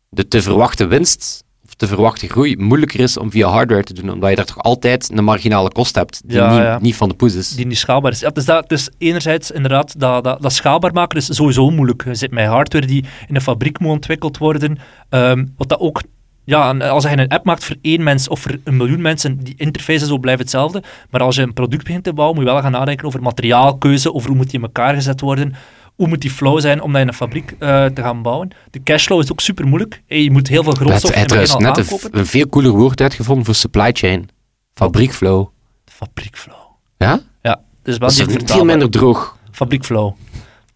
de 0.09 0.29
te 0.29 0.43
verwachte 0.43 0.87
winst 0.87 1.45
te 1.79 1.87
verwachte 1.87 2.29
groei 2.29 2.57
moeilijker 2.57 3.01
is 3.01 3.17
om 3.19 3.31
via 3.31 3.49
hardware 3.49 3.83
te 3.83 3.93
doen, 3.95 4.11
omdat 4.11 4.31
je 4.31 4.37
daar 4.37 4.45
toch 4.45 4.63
altijd 4.63 5.11
een 5.15 5.25
marginale 5.25 5.73
kost 5.73 5.95
hebt 5.95 6.23
die 6.25 6.37
Ja, 6.37 6.51
niet, 6.51 6.59
ja. 6.59 6.79
niet 6.81 6.97
van 6.97 7.09
de 7.09 7.15
poes 7.15 7.35
is. 7.35 7.49
die 7.49 7.67
niet 7.67 7.79
schaalbaar 7.79 8.13
is. 8.13 8.21
Ja, 8.21 8.31
dus 8.31 8.45
dat, 8.45 8.69
dus 8.69 8.91
enerzijds 8.99 9.51
inderdaad, 9.51 10.01
dat, 10.01 10.25
dat, 10.25 10.43
dat 10.43 10.53
schaalbaar 10.53 10.93
maken 10.93 11.19
is 11.19 11.35
sowieso 11.35 11.71
moeilijk. 11.71 12.05
Je 12.05 12.15
zit 12.15 12.31
met 12.31 12.47
hardware 12.47 12.87
die 12.87 13.05
in 13.29 13.35
een 13.35 13.41
fabriek 13.41 13.79
moet 13.79 13.91
ontwikkeld 13.91 14.39
worden, 14.39 14.79
ehm, 15.09 15.47
wat 15.57 15.69
dat 15.69 15.81
ook... 15.81 16.03
Ja, 16.45 16.71
als 16.77 17.05
je 17.05 17.19
een 17.19 17.29
app 17.29 17.45
maakt 17.45 17.65
voor 17.65 17.77
één 17.83 18.03
mens 18.03 18.29
of 18.29 18.41
voor 18.41 18.57
een 18.65 18.77
miljoen 18.77 19.01
mensen, 19.01 19.39
die 19.45 19.55
interface 19.57 20.07
zo 20.07 20.19
blijft 20.19 20.41
hetzelfde. 20.41 20.83
Maar 21.11 21.21
als 21.21 21.37
je 21.37 21.43
een 21.43 21.53
product 21.53 21.85
begint 21.85 22.05
te 22.05 22.13
bouwen, 22.13 22.37
moet 22.37 22.47
je 22.47 22.53
wel 22.53 22.63
gaan 22.63 22.73
nadenken 22.73 23.07
over 23.07 23.23
materiaalkeuze, 23.23 24.15
over 24.15 24.29
hoe 24.29 24.37
moet 24.37 24.51
die 24.51 24.59
in 24.59 24.65
elkaar 24.65 24.95
gezet 24.95 25.21
worden, 25.21 25.55
hoe 25.99 26.09
moet 26.09 26.21
die 26.21 26.31
flow 26.31 26.61
zijn 26.61 26.83
om 26.83 26.93
dat 26.93 27.01
in 27.01 27.09
een 27.09 27.15
fabriek 27.15 27.55
eh, 27.59 27.85
te 27.85 28.03
gaan 28.03 28.23
bouwen. 28.23 28.51
De 28.71 28.83
cashflow 28.83 29.21
is 29.21 29.33
ook 29.33 29.41
super 29.41 29.67
moeilijk. 29.67 30.03
je 30.07 30.31
moet 30.31 30.49
heel 30.49 30.63
veel 30.63 30.73
grondstof 30.73 31.15
heeft 31.15 31.33
in 31.33 31.39
het 31.39 31.47
begin 31.47 31.47
trouwens 31.47 31.55
al 31.55 31.61
net 31.61 31.93
een, 31.93 31.99
aankopen. 31.99 32.19
een 32.19 32.27
veel 32.27 32.49
cooler 32.49 32.71
woord 32.71 33.01
uitgevonden 33.01 33.45
voor 33.45 33.55
supply 33.55 33.91
chain. 33.93 34.29
Fabriekflow. 34.75 35.49
Fabriekflow. 35.85 36.57
Ja? 36.99 37.21
Ja, 37.43 37.61
dus 37.83 37.99
wel 37.99 38.09
Dat 38.09 38.29
is 38.29 38.53
veel 38.53 38.65
minder 38.65 38.91
droog. 38.91 39.37
Fabriekflow. 39.51 40.15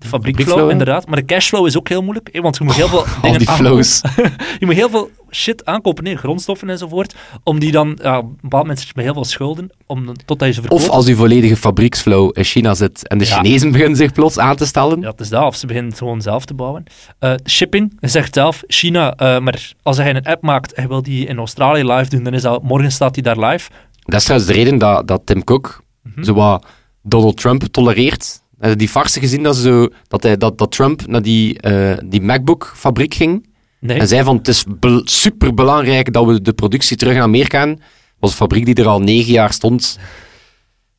De 0.02 0.08
fabriekflow, 0.08 0.70
inderdaad. 0.70 1.06
Maar 1.06 1.16
de 1.16 1.24
cashflow 1.24 1.66
is 1.66 1.76
ook 1.76 1.88
heel 1.88 2.02
moeilijk, 2.02 2.28
hè, 2.32 2.40
want 2.40 2.56
je 2.58 2.64
moet 2.64 2.74
heel 2.74 2.88
veel 2.88 3.04
dingen 3.22 3.38
die 3.38 3.48
flows. 3.50 4.00
Je 4.60 4.66
moet 4.66 4.74
heel 4.74 4.90
veel 4.90 5.10
shit 5.30 5.64
aankopen, 5.64 6.04
nee, 6.04 6.16
grondstoffen 6.16 6.70
enzovoort, 6.70 7.14
om 7.42 7.58
die 7.58 7.72
dan, 7.72 7.98
ja, 8.02 8.18
op 8.18 8.24
een 8.24 8.36
bepaald 8.40 8.62
moment 8.62 8.78
zit 8.78 8.88
je 8.88 8.92
met 8.96 9.04
heel 9.04 9.14
veel 9.14 9.24
schulden, 9.24 9.70
om, 9.86 10.12
totdat 10.24 10.48
je 10.48 10.54
ze 10.54 10.60
verkoopt. 10.60 10.82
Of 10.82 10.88
als 10.88 11.06
uw 11.06 11.16
volledige 11.16 11.56
fabrieksflow 11.56 12.30
in 12.32 12.44
China 12.44 12.74
zit 12.74 13.08
en 13.08 13.18
de 13.18 13.24
Ja. 13.24 13.36
Chinezen 13.36 13.72
beginnen 13.72 13.96
zich 13.96 14.12
plots 14.12 14.38
aan 14.38 14.56
te 14.56 14.66
stellen. 14.66 15.00
Ja, 15.00 15.10
het 15.10 15.20
is 15.20 15.28
dat, 15.28 15.44
of 15.44 15.56
ze 15.56 15.66
beginnen 15.66 15.90
het 15.90 16.00
gewoon 16.00 16.20
zelf 16.20 16.44
te 16.44 16.54
bouwen. 16.54 16.84
Eh, 17.18 17.34
shipping, 17.46 17.96
je 18.00 18.08
zegt 18.08 18.34
zelf, 18.34 18.62
China, 18.66 19.14
eh, 19.14 19.38
maar 19.38 19.72
als 19.82 19.96
hij 19.96 20.14
een 20.14 20.24
app 20.24 20.42
maakt 20.42 20.72
en 20.72 20.88
wil 20.88 21.02
die 21.02 21.26
in 21.26 21.38
Australië 21.38 21.84
live 21.92 22.10
doen, 22.10 22.22
dan 22.22 22.34
is 22.34 22.42
dat, 22.42 22.62
morgen 22.62 22.92
staat 22.92 23.14
die 23.14 23.22
daar 23.22 23.38
live. 23.38 23.70
Dat 24.04 24.18
is 24.18 24.24
trouwens 24.24 24.50
de 24.52 24.56
reden 24.56 24.78
dat, 24.78 25.08
dat 25.08 25.20
Tim 25.24 25.44
Cook 25.44 25.82
zo 26.20 26.34
wat 26.34 26.66
Donald 27.02 27.36
Trump 27.36 27.62
tolereert. 27.62 28.41
Heb 28.68 28.79
die 28.79 28.88
farse 28.88 29.20
gezien 29.20 29.42
dat, 29.42 29.57
zo, 29.57 29.88
dat, 30.09 30.22
hij, 30.22 30.37
dat, 30.37 30.59
dat 30.59 30.72
Trump 30.72 31.07
naar 31.07 31.22
die, 31.22 31.61
eh, 31.61 31.98
die 32.05 32.22
MacBook-fabriek 32.22 33.14
ging 33.14 33.51
Nee, 33.81 33.98
en 33.98 34.09
zei 34.09 34.22
van 34.25 34.37
het 34.37 34.48
is 34.48 34.64
be 34.81 35.01
super 35.05 35.55
belangrijk 35.55 36.12
dat 36.12 36.27
we 36.27 36.42
de 36.42 36.53
productie 36.53 36.96
terug 36.96 37.14
in 37.14 37.20
Amerika. 37.20 37.66
Dat 37.66 37.79
was 38.18 38.31
een 38.31 38.37
fabriek 38.37 38.64
die 38.64 38.75
er 38.75 38.87
al 38.87 39.01
negen 39.01 39.33
jaar 39.33 39.53
stond. 39.53 39.98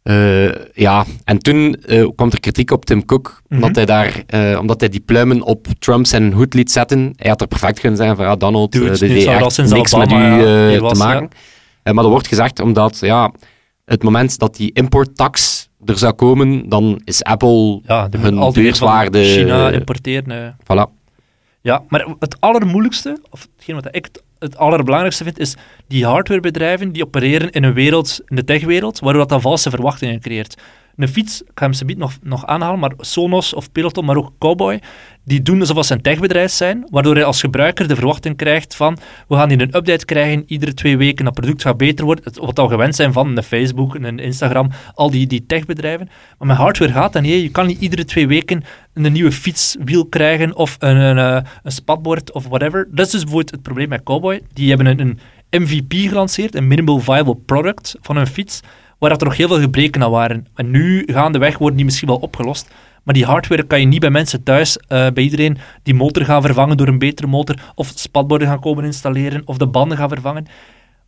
Eh, 0.04 0.52
ja, 0.74 1.06
en 1.24 1.40
toen 1.40 1.76
eh, 1.76 2.08
kwam 2.16 2.32
er 2.32 2.40
kritiek 2.40 2.72
op 2.72 2.86
Tim 2.86 3.06
Cook, 3.06 3.42
Mhm. 3.48 3.64
omdat, 3.64 3.76
hij 3.76 3.86
daar, 3.86 4.24
omdat 4.60 4.80
hij 4.80 4.90
die 4.90 5.00
pluimen 5.00 5.42
op 5.42 5.68
Trump 5.80 6.06
zijn 6.06 6.34
hoed 6.34 6.54
liet 6.54 6.72
zetten. 6.72 7.14
Hij 7.16 7.30
had 7.30 7.42
er 7.42 7.48
perfect 7.48 7.80
kunnen 7.80 7.98
zijn 7.98 8.16
van, 8.16 8.26
ja, 8.26 8.36
Donald, 8.36 8.72
Dude, 8.72 8.98
dit 8.98 9.10
heeft 9.10 9.40
dat 9.40 9.58
niks 9.58 9.94
Obama, 9.94 10.20
met 10.28 10.42
u 10.42 10.46
ja, 10.46 10.68
hier 10.70 10.82
was, 10.82 10.98
te 10.98 11.04
maken. 11.04 11.30
Maar 11.84 12.04
er 12.04 12.10
wordt 12.10 12.28
gezegd 12.28 12.60
omdat, 12.60 13.00
ja, 13.00 13.32
het 13.86 14.04
moment 14.04 14.40
dat 14.40 14.56
die 14.56 14.72
importtax 14.74 15.70
er 15.86 15.98
zou 15.98 16.14
komen, 16.14 16.70
dan 16.70 17.02
is 17.06 17.24
Apple 17.24 17.82
ja, 17.86 18.08
de 18.08 18.18
hun 18.18 18.52
beurswaarde... 18.54 19.24
China 19.24 19.70
importeren. 19.72 20.32
eh. 20.32 20.48
Voilà. 20.64 21.02
Ja, 21.62 21.84
maar 21.88 22.06
het 22.20 22.36
allermoeilijkste, 22.40 23.20
of 23.30 23.48
hetgeen 23.56 23.76
wat 23.76 23.88
ik 23.96 24.06
het- 24.06 24.24
het 24.40 24.58
allerbelangrijkste 24.58 25.24
vind, 25.24 25.40
is 25.40 25.56
die 25.88 26.06
hardwarebedrijven 26.06 26.92
die 26.92 27.04
opereren 27.06 27.52
in 27.52 27.64
een 27.64 27.74
wereld, 27.74 28.22
in 28.28 28.36
de 28.36 28.44
techwereld, 28.44 29.00
waardoor 29.00 29.22
dat 29.22 29.30
dan 29.30 29.42
valse 29.42 29.70
verwachtingen 29.70 30.20
creëert. 30.20 30.56
Een 30.96 31.08
fiets, 31.08 31.42
ik 31.42 31.52
ga 31.56 31.66
hem 31.66 31.74
ze 31.74 31.86
nog, 31.98 32.18
nog 32.22 32.46
aanhalen, 32.46 32.80
maar 32.80 32.92
Sonos 32.98 33.54
of 33.54 33.72
Peloton, 33.72 34.06
maar 34.06 34.18
ook 34.18 34.32
Cowboy, 34.40 34.80
die 35.24 35.42
doen 35.42 35.60
alsof 35.60 35.86
ze 35.86 35.94
een 35.94 36.02
techbedrijf 36.02 36.52
zijn, 36.52 36.88
waardoor 36.90 37.18
je 37.18 37.24
als 37.24 37.40
gebruiker 37.40 37.88
de 37.88 37.96
verwachting 37.96 38.38
krijgt 38.38 38.76
van, 38.76 38.98
we 39.28 39.36
gaan 39.36 39.50
hier 39.50 39.62
een 39.62 39.76
update 39.76 40.06
krijgen, 40.06 40.44
iedere 40.48 40.74
twee 40.74 40.98
weken, 40.98 41.26
dat 41.26 41.34
product 41.34 41.62
gaat 41.62 41.78
beter 41.78 42.06
worden, 42.06 42.24
wat 42.24 42.56
we 42.56 42.62
al 42.62 42.68
gewend 42.68 42.96
zijn 42.96 43.14
van 43.14 43.38
een 43.38 43.44
Facebook, 43.44 43.96
een 43.96 44.20
Instagram, 44.20 44.70
al 44.94 45.12
die, 45.12 45.28
die 45.28 45.46
techbedrijven. 45.46 46.10
Maar 46.38 46.48
met 46.48 46.58
hardware 46.58 46.92
gaat 46.92 47.14
dat 47.14 47.22
niet, 47.22 47.42
je 47.42 47.52
kan 47.52 47.68
niet 47.68 47.80
iedere 47.80 48.06
twee 48.06 48.28
weken 48.28 48.64
een 48.94 49.12
nieuwe 49.12 49.32
fietswiel 49.32 50.06
krijgen 50.06 50.56
of 50.56 50.76
een, 50.80 51.18
eh, 51.18 51.42
een 51.64 51.72
spatbord 51.72 52.32
of 52.32 52.48
whatever. 52.48 52.88
Dat 52.92 53.06
is 53.06 53.12
dus 53.12 53.22
bijvoorbeeld 53.22 53.52
het 53.52 53.62
probleem 53.62 53.90
met 53.90 54.04
Cowboy. 54.04 54.42
Die 54.54 54.70
hebben 54.70 54.86
een, 54.86 55.00
een 55.00 55.20
MVP 55.62 55.94
gelanceerd, 56.10 56.56
een 56.56 56.68
Minimal 56.68 57.00
Viable 57.00 57.36
Product 57.36 57.96
van 58.02 58.18
een 58.18 58.28
fiets, 58.28 58.60
waar 59.04 59.12
dat 59.12 59.22
er 59.22 59.28
nog 59.28 59.38
heel 59.38 59.48
veel 59.48 59.60
gebreken 59.60 60.04
aan 60.04 60.12
waren. 60.12 60.48
En 60.56 60.72
nu 60.72 61.04
gaandeweg 61.06 61.58
worden 61.58 61.76
die 61.76 61.86
misschien 61.86 62.08
wel 62.08 62.18
opgelost. 62.18 62.72
Maar 63.04 63.14
die 63.14 63.26
hardware 63.26 63.64
kan 63.64 63.80
je 63.80 63.86
niet 63.86 64.00
bij 64.00 64.10
mensen 64.10 64.44
thuis, 64.44 64.78
eh, 64.78 65.08
bij 65.14 65.24
iedereen, 65.24 65.58
die 65.84 65.94
motor 65.94 66.26
gaan 66.26 66.42
vervangen 66.42 66.78
door 66.78 66.88
een 66.88 66.98
betere 66.98 67.28
motor, 67.28 67.56
of 67.76 67.92
spatborden 67.96 68.48
gaan 68.48 68.60
komen 68.60 68.84
installeren, 68.84 69.42
of 69.46 69.58
de 69.58 69.68
banden 69.68 69.98
gaan 69.98 70.10
vervangen. 70.10 70.46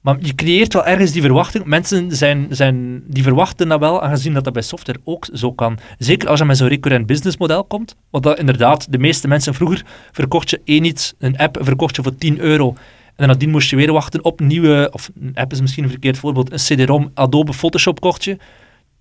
Maar 0.01 0.17
je 0.19 0.35
creëert 0.35 0.73
wel 0.73 0.85
ergens 0.85 1.11
die 1.11 1.21
verwachting. 1.21 1.65
Mensen 1.65 2.15
zijn, 2.15 2.47
zijn, 2.49 3.03
die 3.07 3.23
verwachten 3.23 3.67
dat 3.67 3.79
wel, 3.79 4.01
aangezien 4.01 4.33
dat 4.33 4.43
dat 4.43 4.53
bij 4.53 4.61
software 4.61 4.99
ook 5.03 5.27
zo 5.33 5.51
kan. 5.51 5.77
Zeker 5.97 6.29
als 6.29 6.39
je 6.39 6.45
met 6.45 6.57
zo'n 6.57 6.67
recurrent 6.67 7.05
business 7.05 7.37
model 7.37 7.63
komt. 7.63 7.95
Want 8.09 8.23
dat 8.23 8.39
inderdaad, 8.39 8.91
de 8.91 8.97
meeste 8.97 9.27
mensen 9.27 9.53
vroeger 9.53 9.85
verkocht 10.11 10.49
je 10.49 10.61
één 10.63 10.83
iets, 10.83 11.13
een 11.19 11.37
app 11.37 11.57
verkocht 11.61 11.95
je 11.95 12.03
voor 12.03 12.15
10 12.15 12.39
euro. 12.39 12.75
En 13.15 13.27
nadien 13.27 13.49
moest 13.49 13.69
je 13.69 13.75
weer 13.75 13.91
wachten 13.91 14.23
op 14.23 14.39
nieuwe, 14.39 14.89
of 14.91 15.09
app 15.33 15.51
is 15.51 15.61
misschien 15.61 15.83
een 15.83 15.89
verkeerd 15.89 16.17
voorbeeld, 16.17 16.51
een 16.51 16.57
CD-ROM, 16.57 17.11
Adobe 17.13 17.53
Photoshop 17.53 17.99
kocht 17.99 18.23
je. 18.23 18.37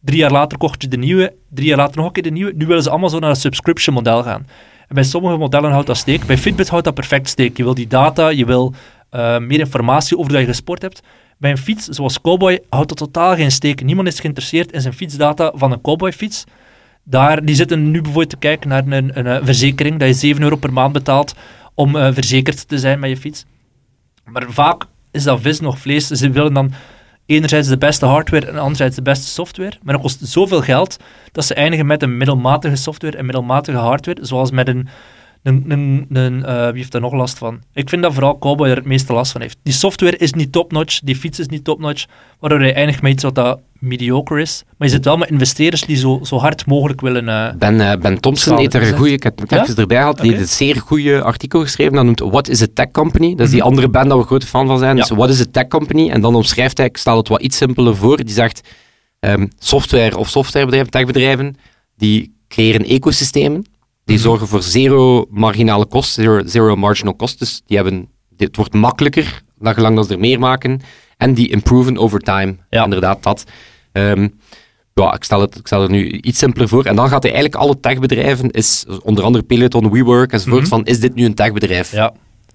Drie 0.00 0.18
jaar 0.18 0.30
later 0.30 0.58
kocht 0.58 0.82
je 0.82 0.88
de 0.88 0.96
nieuwe, 0.96 1.34
drie 1.50 1.68
jaar 1.68 1.76
later 1.76 1.96
nog 1.96 2.06
een 2.06 2.12
keer 2.12 2.22
de 2.22 2.30
nieuwe. 2.30 2.52
Nu 2.54 2.66
willen 2.66 2.82
ze 2.82 2.90
allemaal 2.90 3.08
zo 3.08 3.18
naar 3.18 3.30
een 3.30 3.36
subscription 3.36 3.94
model 3.94 4.22
gaan. 4.22 4.46
En 4.88 4.94
bij 4.94 5.04
sommige 5.04 5.36
modellen 5.36 5.70
houdt 5.70 5.86
dat 5.86 5.96
steek. 5.96 6.26
Bij 6.26 6.38
Fitbit 6.38 6.68
houdt 6.68 6.84
dat 6.84 6.94
perfect 6.94 7.28
steek. 7.28 7.56
Je 7.56 7.62
wil 7.62 7.74
die 7.74 7.86
data, 7.86 8.28
je 8.28 8.44
wil 8.44 8.74
eh, 9.10 9.38
meer 9.38 9.58
informatie 9.58 10.18
over 10.18 10.32
dat 10.32 10.40
je 10.40 10.46
gesport 10.46 10.82
hebt. 10.82 11.02
Bij 11.38 11.50
een 11.50 11.58
fiets, 11.58 11.86
zoals 11.86 12.20
Cowboy, 12.20 12.60
houdt 12.68 12.88
dat 12.88 12.98
totaal 12.98 13.34
geen 13.34 13.50
steek. 13.50 13.82
Niemand 13.82 14.08
is 14.08 14.20
geïnteresseerd 14.20 14.72
in 14.72 14.80
zijn 14.80 14.94
fietsdata 14.94 15.52
van 15.54 15.72
een 15.72 15.80
Cowboy-fiets. 15.80 16.44
Daar, 17.02 17.44
die 17.44 17.54
zitten 17.54 17.90
nu 17.90 18.00
bijvoorbeeld 18.00 18.30
te 18.30 18.36
kijken 18.36 18.68
naar 18.68 18.86
een, 18.86 19.18
een, 19.18 19.26
eh, 19.26 19.38
verzekering, 19.42 19.98
dat 19.98 20.08
je 20.08 20.14
7 20.14 20.42
euro 20.42 20.56
per 20.56 20.72
maand 20.72 20.92
betaalt 20.92 21.34
om 21.74 21.96
eh, 21.96 22.12
verzekerd 22.12 22.68
te 22.68 22.78
zijn 22.78 22.98
met 22.98 23.10
je 23.10 23.16
fiets. 23.16 23.44
Maar 24.24 24.44
vaak 24.48 24.84
is 25.10 25.22
dat 25.22 25.40
vis 25.40 25.60
nog 25.60 25.78
vlees. 25.78 26.06
Ze 26.06 26.30
willen 26.30 26.54
dan 26.54 26.72
enerzijds 27.26 27.68
de 27.68 27.78
beste 27.78 28.06
hardware 28.06 28.46
en 28.46 28.58
anderzijds 28.58 28.96
de 28.96 29.02
beste 29.02 29.26
software. 29.26 29.78
Maar 29.82 29.94
dat 29.94 30.02
kost 30.02 30.18
zoveel 30.22 30.60
geld 30.60 30.96
dat 31.32 31.44
ze 31.44 31.54
eindigen 31.54 31.86
met 31.86 32.02
een 32.02 32.16
middelmatige 32.16 32.76
software 32.76 33.16
en 33.16 33.24
middelmatige 33.24 33.78
hardware, 33.78 34.24
zoals 34.24 34.50
met 34.50 34.68
een... 34.68 34.88
een, 35.44 35.64
een, 35.68 36.06
een 36.12 36.44
eh, 36.44 36.66
wie 36.66 36.76
heeft 36.78 36.92
daar 36.92 37.00
nog 37.00 37.12
last 37.12 37.38
van? 37.38 37.60
Ik 37.74 37.88
vind 37.88 38.02
dat 38.02 38.12
vooral 38.12 38.38
Cowboy 38.38 38.68
er 38.68 38.76
het 38.76 38.84
meeste 38.84 39.12
last 39.12 39.32
van 39.32 39.40
heeft. 39.40 39.56
Die 39.62 39.72
software 39.72 40.16
is 40.16 40.32
niet 40.32 40.52
top-notch, 40.52 41.00
die 41.00 41.16
fiets 41.16 41.38
is 41.38 41.46
niet 41.46 41.64
top-notch, 41.64 42.04
waardoor 42.40 42.64
je 42.64 42.72
eindigt 42.72 43.02
met 43.02 43.12
iets 43.12 43.22
wat 43.22 43.34
dat 43.34 43.60
mediocre 43.78 44.40
is. 44.40 44.62
Maar 44.78 44.88
je 44.88 44.94
zit 44.94 45.04
wel 45.04 45.16
met 45.16 45.30
investeerders 45.30 45.82
die 45.82 45.96
zo, 45.96 46.20
zo 46.22 46.38
hard 46.38 46.66
mogelijk 46.66 47.00
willen... 47.00 47.28
eh, 47.28 47.54
Ben, 47.58 47.80
eh, 47.90 47.98
ben 48.00 48.20
Thompson 48.20 48.58
heeft 48.58 48.74
er 48.74 48.82
een 48.88 48.96
goede, 48.96 49.12
ik 49.12 49.22
heb 49.22 49.38
het 49.38 49.50
Ja? 49.50 49.62
even 49.62 49.76
erbij 49.76 49.98
gehad, 49.98 50.18
die 50.20 50.30
heeft 50.30 50.42
een 50.42 50.48
zeer 50.48 50.76
goede 50.76 51.22
artikel 51.22 51.60
geschreven, 51.60 51.92
dat 51.92 52.04
noemt 52.04 52.20
What 52.20 52.48
is 52.48 52.62
a 52.62 52.66
Tech 52.74 52.90
Company? 52.90 53.34
Dat 53.34 53.44
is 53.46 53.50
die 53.50 53.60
Mhm. 53.60 53.68
andere 53.68 53.88
band 53.88 54.08
dat 54.08 54.18
we 54.18 54.24
grote 54.24 54.46
fan 54.46 54.66
van 54.66 54.78
zijn. 54.78 54.96
Ja. 54.96 55.02
Dus 55.02 55.16
What 55.16 55.28
is 55.28 55.40
a 55.40 55.44
Tech 55.50 55.68
Company? 55.68 56.10
En 56.10 56.20
dan 56.20 56.34
omschrijft 56.34 56.76
hij, 56.76 56.86
ik 56.86 56.96
stel 56.96 57.16
het 57.16 57.28
wat 57.28 57.40
iets 57.42 57.56
simpeler 57.56 57.96
voor, 57.96 58.16
die 58.16 58.34
zegt 58.34 58.60
ehm, 59.20 59.46
software 59.58 60.16
of 60.18 60.28
softwarebedrijven, 60.28 60.90
techbedrijven, 60.90 61.56
die 61.96 62.34
creëren 62.48 62.84
ecosystemen, 62.84 63.64
die 64.04 64.16
Mhm. 64.16 64.24
zorgen 64.24 64.46
voor 64.48 64.62
zero 64.62 65.26
marginale 65.30 65.86
kost, 65.86 66.12
zero, 66.12 66.42
zero 66.46 66.76
marginal 66.76 67.16
cost, 67.16 67.38
dus 67.38 67.62
die 67.66 67.76
hebben, 67.76 68.08
het 68.36 68.56
wordt 68.56 68.74
makkelijker, 68.74 69.42
gelang 69.62 69.96
dat 69.96 70.06
ze 70.06 70.12
er 70.12 70.18
meer 70.18 70.38
maken, 70.38 70.80
en 71.16 71.34
die 71.34 71.48
improven 71.50 71.98
over 71.98 72.20
time, 72.20 72.56
Ja. 72.70 72.84
inderdaad 72.84 73.22
dat. 73.22 73.44
Ehm, 73.92 74.28
ja, 74.94 75.14
ik 75.14 75.24
stel, 75.24 75.40
het, 75.40 75.56
ik 75.56 75.66
stel 75.66 75.82
het 75.82 75.90
nu 75.90 76.10
iets 76.10 76.38
simpeler 76.38 76.68
voor. 76.68 76.84
En 76.84 76.96
dan 76.96 77.08
gaat 77.08 77.22
hij 77.22 77.32
eigenlijk 77.32 77.62
alle 77.62 77.80
techbedrijven, 77.80 78.50
is, 78.50 78.84
onder 79.02 79.24
andere 79.24 79.44
Peloton, 79.44 79.90
WeWork 79.90 80.32
enzovoort, 80.32 80.60
Mhm. 80.60 80.70
van 80.70 80.84
is 80.84 81.00
dit 81.00 81.14
nu 81.14 81.24
een 81.24 81.34
techbedrijf? 81.34 81.92
ja, 81.92 82.12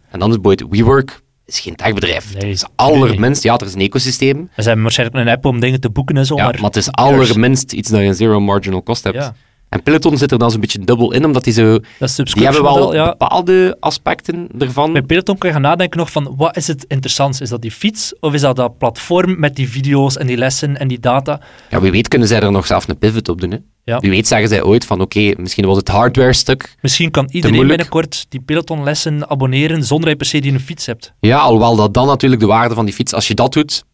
En 0.09 0.19
dan 0.19 0.29
is 0.29 0.37
het 0.41 0.65
WeWork 0.69 1.21
is 1.45 1.59
geen 1.59 1.75
techbedrijf. 1.75 2.33
Nee, 2.33 2.41
het 2.41 2.51
is 2.51 2.65
allerminst, 2.75 3.43
ja, 3.43 3.57
er 3.57 3.65
is 3.65 3.73
een 3.73 3.79
ecosysteem, 3.81 4.49
ze 4.55 4.61
hebben 4.63 4.81
waarschijnlijk 4.81 5.19
een 5.27 5.33
app 5.33 5.45
om 5.45 5.59
dingen 5.59 5.79
te 5.79 5.89
boeken 5.89 6.17
en 6.17 6.25
zo, 6.25 6.35
ja, 6.35 6.43
maar... 6.43 6.53
maar 6.55 6.63
het 6.63 6.75
is 6.75 6.91
allerminst 6.91 7.73
iets 7.73 7.89
dat 7.89 7.99
je 7.99 8.05
een 8.05 8.15
zero 8.15 8.39
marginal 8.39 8.83
cost 8.83 9.03
hebt. 9.03 9.15
Ja, 9.15 9.35
En 9.69 9.83
Peloton 9.83 10.17
zit 10.17 10.31
er 10.31 10.37
dan 10.37 10.51
zo'n 10.51 10.59
beetje 10.59 10.79
dubbel 10.79 11.13
in, 11.13 11.25
omdat 11.25 11.43
die 11.43 11.53
zo... 11.53 11.79
dat 11.99 12.15
Die 12.15 12.43
hebben 12.43 12.63
wel 12.63 12.73
model, 12.73 12.93
ja. 12.93 13.09
bepaalde 13.09 13.77
aspecten 13.79 14.47
ervan. 14.59 14.93
Bij 14.93 15.01
Peloton 15.01 15.37
kan 15.37 15.49
je 15.49 15.55
gaan 15.55 15.63
nadenken 15.63 15.99
nog 15.99 16.11
van, 16.11 16.33
wat 16.37 16.57
is 16.57 16.67
het 16.67 16.85
interessantst? 16.87 17.41
Is 17.41 17.49
dat 17.49 17.61
die 17.61 17.71
fiets, 17.71 18.13
of 18.19 18.33
is 18.33 18.41
dat 18.41 18.55
dat 18.55 18.77
platform 18.77 19.39
met 19.39 19.55
die 19.55 19.69
video's 19.69 20.17
en 20.17 20.27
die 20.27 20.37
lessen 20.37 20.77
en 20.77 20.87
die 20.87 20.99
data? 20.99 21.39
Ja, 21.69 21.81
wie 21.81 21.91
weet 21.91 22.07
kunnen 22.07 22.27
zij 22.27 22.41
er 22.41 22.51
nog 22.51 22.65
zelf 22.65 22.87
een 22.87 22.97
pivot 22.97 23.29
op 23.29 23.41
doen. 23.41 23.51
Hè? 23.51 23.57
Ja. 23.83 23.99
Wie 23.99 24.09
weet 24.09 24.27
zeggen 24.27 24.47
zij 24.47 24.63
ooit 24.63 24.85
van, 24.85 25.01
oké, 25.01 25.33
misschien 25.37 25.65
was 25.65 25.77
het 25.77 25.87
hardware-stuk. 25.87 26.75
Misschien 26.81 27.11
kan 27.11 27.27
iedereen 27.31 27.67
binnenkort 27.67 28.25
die 28.29 28.39
Peloton-lessen 28.39 29.29
abonneren, 29.29 29.83
zonder 29.83 30.09
dat 30.09 30.09
je 30.09 30.15
per 30.15 30.25
se 30.25 30.39
die 30.39 30.51
een 30.51 30.59
fiets 30.59 30.85
hebt. 30.85 31.13
Ja, 31.19 31.37
alhoewel 31.37 31.75
dat 31.75 31.93
dan 31.93 32.07
natuurlijk 32.07 32.41
de 32.41 32.47
waarde 32.47 32.75
van 32.75 32.85
die 32.85 32.93
fiets, 32.93 33.13
als 33.13 33.27
je 33.27 33.33
dat 33.33 33.53
doet, 33.53 33.85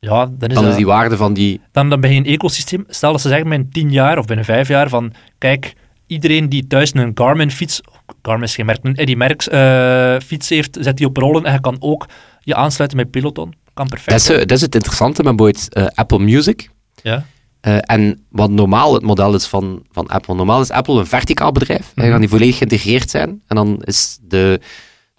Ja, 0.00 0.26
dan 0.26 0.48
is, 0.48 0.54
Dan 0.54 0.62
dat, 0.62 0.72
is 0.72 0.76
die 0.76 0.86
waarde 0.86 1.16
van 1.16 1.32
die... 1.32 1.60
dan, 1.72 1.90
dan 1.90 2.00
ben 2.00 2.10
je 2.12 2.16
een 2.16 2.26
ecosysteem. 2.26 2.84
Stel 2.88 3.12
dat 3.12 3.20
ze 3.20 3.28
zeggen 3.28 3.48
binnen 3.48 3.70
tien 3.70 3.90
jaar 3.92 4.18
of 4.18 4.24
binnen 4.26 4.44
vijf 4.44 4.68
jaar 4.68 4.88
van, 4.88 5.12
kijk, 5.38 5.74
iedereen 6.06 6.48
die 6.48 6.66
thuis 6.66 6.94
een 6.94 7.10
Garmin-fiets, 7.14 7.80
Garmin 8.22 8.44
is 8.44 8.54
geen 8.54 8.66
merk, 8.66 8.78
een 8.82 8.94
Eddy 8.96 9.14
Merckx 9.14 9.48
eh, 9.48 10.16
fiets 10.26 10.48
heeft, 10.48 10.78
zet 10.80 10.96
die 10.96 11.06
op 11.06 11.16
rollen 11.16 11.44
en 11.44 11.52
je 11.52 11.60
kan 11.60 11.76
ook 11.80 12.06
je 12.40 12.54
aansluiten 12.54 12.98
met 12.98 13.10
Peloton. 13.10 13.54
Kan 13.74 13.88
perfect. 13.88 14.10
Dat 14.10 14.20
is, 14.20 14.28
eh, 14.28 14.38
dat 14.38 14.50
is 14.50 14.60
het 14.60 14.74
interessante 14.74 15.22
met 15.22 15.36
bijvoorbeeld 15.36 15.74
eh, 15.74 15.86
Apple 15.94 16.18
Music. 16.18 16.70
Ja. 17.02 17.24
En 17.80 18.24
wat 18.28 18.50
normaal 18.50 18.94
het 18.94 19.02
model 19.02 19.34
is 19.34 19.46
van, 19.46 19.82
van 19.92 20.06
Apple. 20.06 20.34
Normaal 20.34 20.60
is 20.60 20.70
Apple 20.70 20.98
een 20.98 21.06
verticaal 21.06 21.52
bedrijf. 21.52 21.92
Dan 21.94 22.04
Mhm. 22.04 22.10
gaan 22.12 22.20
die 22.20 22.28
volledig 22.28 22.56
geïntegreerd 22.56 23.10
zijn. 23.10 23.42
En 23.46 23.56
dan 23.56 23.82
is 23.84 24.18
de, 24.22 24.60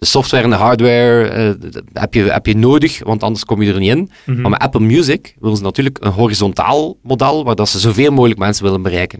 de 0.02 0.08
software 0.08 0.42
en 0.44 0.50
de 0.50 0.56
hardware 0.56 1.28
eh, 1.28 1.70
heb, 1.92 2.14
je, 2.14 2.22
heb 2.22 2.46
je 2.46 2.56
nodig, 2.56 3.04
want 3.04 3.22
anders 3.22 3.44
kom 3.44 3.62
je 3.62 3.72
er 3.72 3.78
niet 3.78 3.90
in. 3.90 4.10
Mhm. 4.26 4.40
Maar 4.40 4.50
met 4.50 4.60
Apple 4.60 4.80
Music 4.80 5.34
willen 5.40 5.56
ze 5.56 5.62
natuurlijk 5.62 5.98
een 6.00 6.10
horizontaal 6.12 6.96
model, 7.02 7.44
waar 7.44 7.54
dat 7.54 7.68
ze 7.68 7.78
zoveel 7.78 8.12
mogelijk 8.12 8.38
mensen 8.38 8.64
willen 8.64 8.82
bereiken. 8.82 9.18